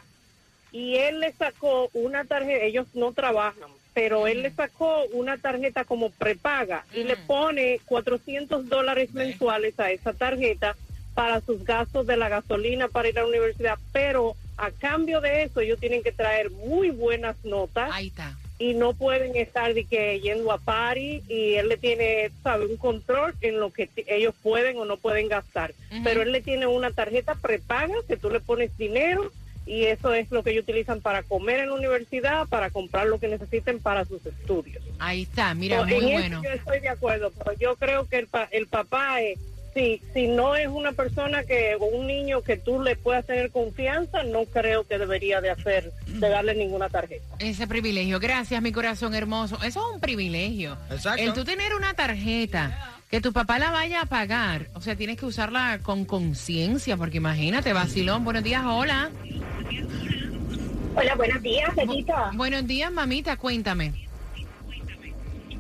Y 0.72 0.96
él 0.96 1.20
le 1.20 1.32
sacó 1.32 1.90
una 1.92 2.24
tarjeta, 2.24 2.64
ellos 2.64 2.86
no 2.94 3.12
trabajan, 3.12 3.68
pero 3.92 4.26
él 4.26 4.42
le 4.42 4.50
sacó 4.50 5.04
una 5.12 5.36
tarjeta 5.38 5.84
como 5.84 6.10
prepaga 6.10 6.84
y 6.94 7.04
le 7.04 7.16
pone 7.16 7.80
400 7.84 8.68
dólares 8.68 9.12
mensuales 9.12 9.78
a 9.78 9.90
esa 9.90 10.12
tarjeta 10.14 10.74
para 11.14 11.40
sus 11.42 11.62
gastos 11.64 12.06
de 12.06 12.16
la 12.16 12.28
gasolina 12.28 12.88
para 12.88 13.08
ir 13.08 13.18
a 13.18 13.22
la 13.22 13.28
universidad. 13.28 13.78
Pero 13.92 14.34
a 14.56 14.70
cambio 14.70 15.20
de 15.20 15.44
eso, 15.44 15.60
ellos 15.60 15.78
tienen 15.78 16.02
que 16.02 16.10
traer 16.10 16.50
muy 16.50 16.90
buenas 16.90 17.36
notas 17.44 17.90
Ahí 17.92 18.08
está. 18.08 18.36
Y 18.58 18.74
no 18.74 18.92
pueden 18.94 19.34
estar 19.36 19.74
de 19.74 19.84
que 19.84 20.20
yendo 20.20 20.52
a 20.52 20.58
party 20.58 21.22
y 21.28 21.54
él 21.54 21.68
le 21.68 21.76
tiene, 21.76 22.30
sabe, 22.42 22.66
un 22.66 22.76
control 22.76 23.34
en 23.40 23.58
lo 23.58 23.70
que 23.72 23.88
ellos 24.06 24.34
pueden 24.42 24.78
o 24.78 24.84
no 24.84 24.96
pueden 24.96 25.28
gastar. 25.28 25.74
Pero 26.04 26.22
él 26.22 26.32
le 26.32 26.40
tiene 26.40 26.66
una 26.66 26.90
tarjeta 26.90 27.34
prepaga 27.34 27.94
que 28.06 28.16
tú 28.16 28.30
le 28.30 28.40
pones 28.40 28.76
dinero 28.76 29.32
y 29.66 29.84
eso 29.84 30.12
es 30.12 30.30
lo 30.30 30.42
que 30.42 30.50
ellos 30.50 30.62
utilizan 30.64 31.00
para 31.00 31.22
comer 31.22 31.60
en 31.60 31.68
la 31.70 31.74
universidad, 31.74 32.46
para 32.48 32.70
comprar 32.70 33.06
lo 33.06 33.18
que 33.18 33.28
necesiten 33.28 33.80
para 33.80 34.04
sus 34.04 34.24
estudios. 34.26 34.82
Ahí 34.98 35.22
está. 35.22 35.54
Mira, 35.54 35.80
So, 35.80 35.86
muy 35.86 35.94
en 35.96 36.08
eso 36.10 36.12
bueno. 36.12 36.42
yo 36.44 36.50
estoy 36.50 36.80
de 36.80 36.88
acuerdo, 36.90 37.32
pero 37.32 37.56
yo 37.58 37.74
creo 37.76 38.06
que 38.06 38.18
el, 38.18 38.26
pa- 38.28 38.48
el 38.52 38.66
papá, 38.66 39.22
eh, 39.22 39.38
si, 39.74 40.00
si 40.14 40.28
no 40.28 40.54
es 40.54 40.68
una 40.68 40.92
persona 40.92 41.42
que 41.44 41.76
o 41.78 41.84
un 41.84 42.06
niño 42.06 42.42
que 42.42 42.56
tú 42.56 42.80
le 42.80 42.96
puedas 42.96 43.26
tener 43.26 43.50
confianza, 43.50 44.22
no 44.22 44.44
creo 44.44 44.86
que 44.86 44.98
debería 44.98 45.40
de 45.40 45.50
hacer, 45.50 45.92
de 46.06 46.28
darle 46.28 46.54
ninguna 46.54 46.88
tarjeta. 46.88 47.24
Ese 47.40 47.66
privilegio. 47.66 48.20
Gracias, 48.20 48.62
mi 48.62 48.72
corazón 48.72 49.14
hermoso. 49.14 49.56
Eso 49.56 49.80
es 49.80 49.94
un 49.94 50.00
privilegio. 50.00 50.78
Exacto. 50.90 51.22
El 51.22 51.32
tú 51.32 51.44
tener 51.44 51.74
una 51.74 51.94
tarjeta 51.94 52.94
que 53.10 53.20
tu 53.20 53.32
papá 53.32 53.58
la 53.58 53.70
vaya 53.70 54.02
a 54.02 54.06
pagar, 54.06 54.68
o 54.74 54.80
sea, 54.80 54.96
tienes 54.96 55.16
que 55.16 55.26
usarla 55.26 55.80
con 55.82 56.04
conciencia, 56.04 56.96
porque 56.96 57.18
imagínate, 57.18 57.72
vacilón. 57.72 58.24
Buenos 58.24 58.44
días, 58.44 58.62
hola. 58.64 59.10
Hola, 60.96 61.14
buenos 61.16 61.42
días, 61.42 61.74
Felita. 61.74 62.30
Buenos 62.34 62.66
días, 62.66 62.90
mamita, 62.92 63.36
cuéntame. 63.36 63.92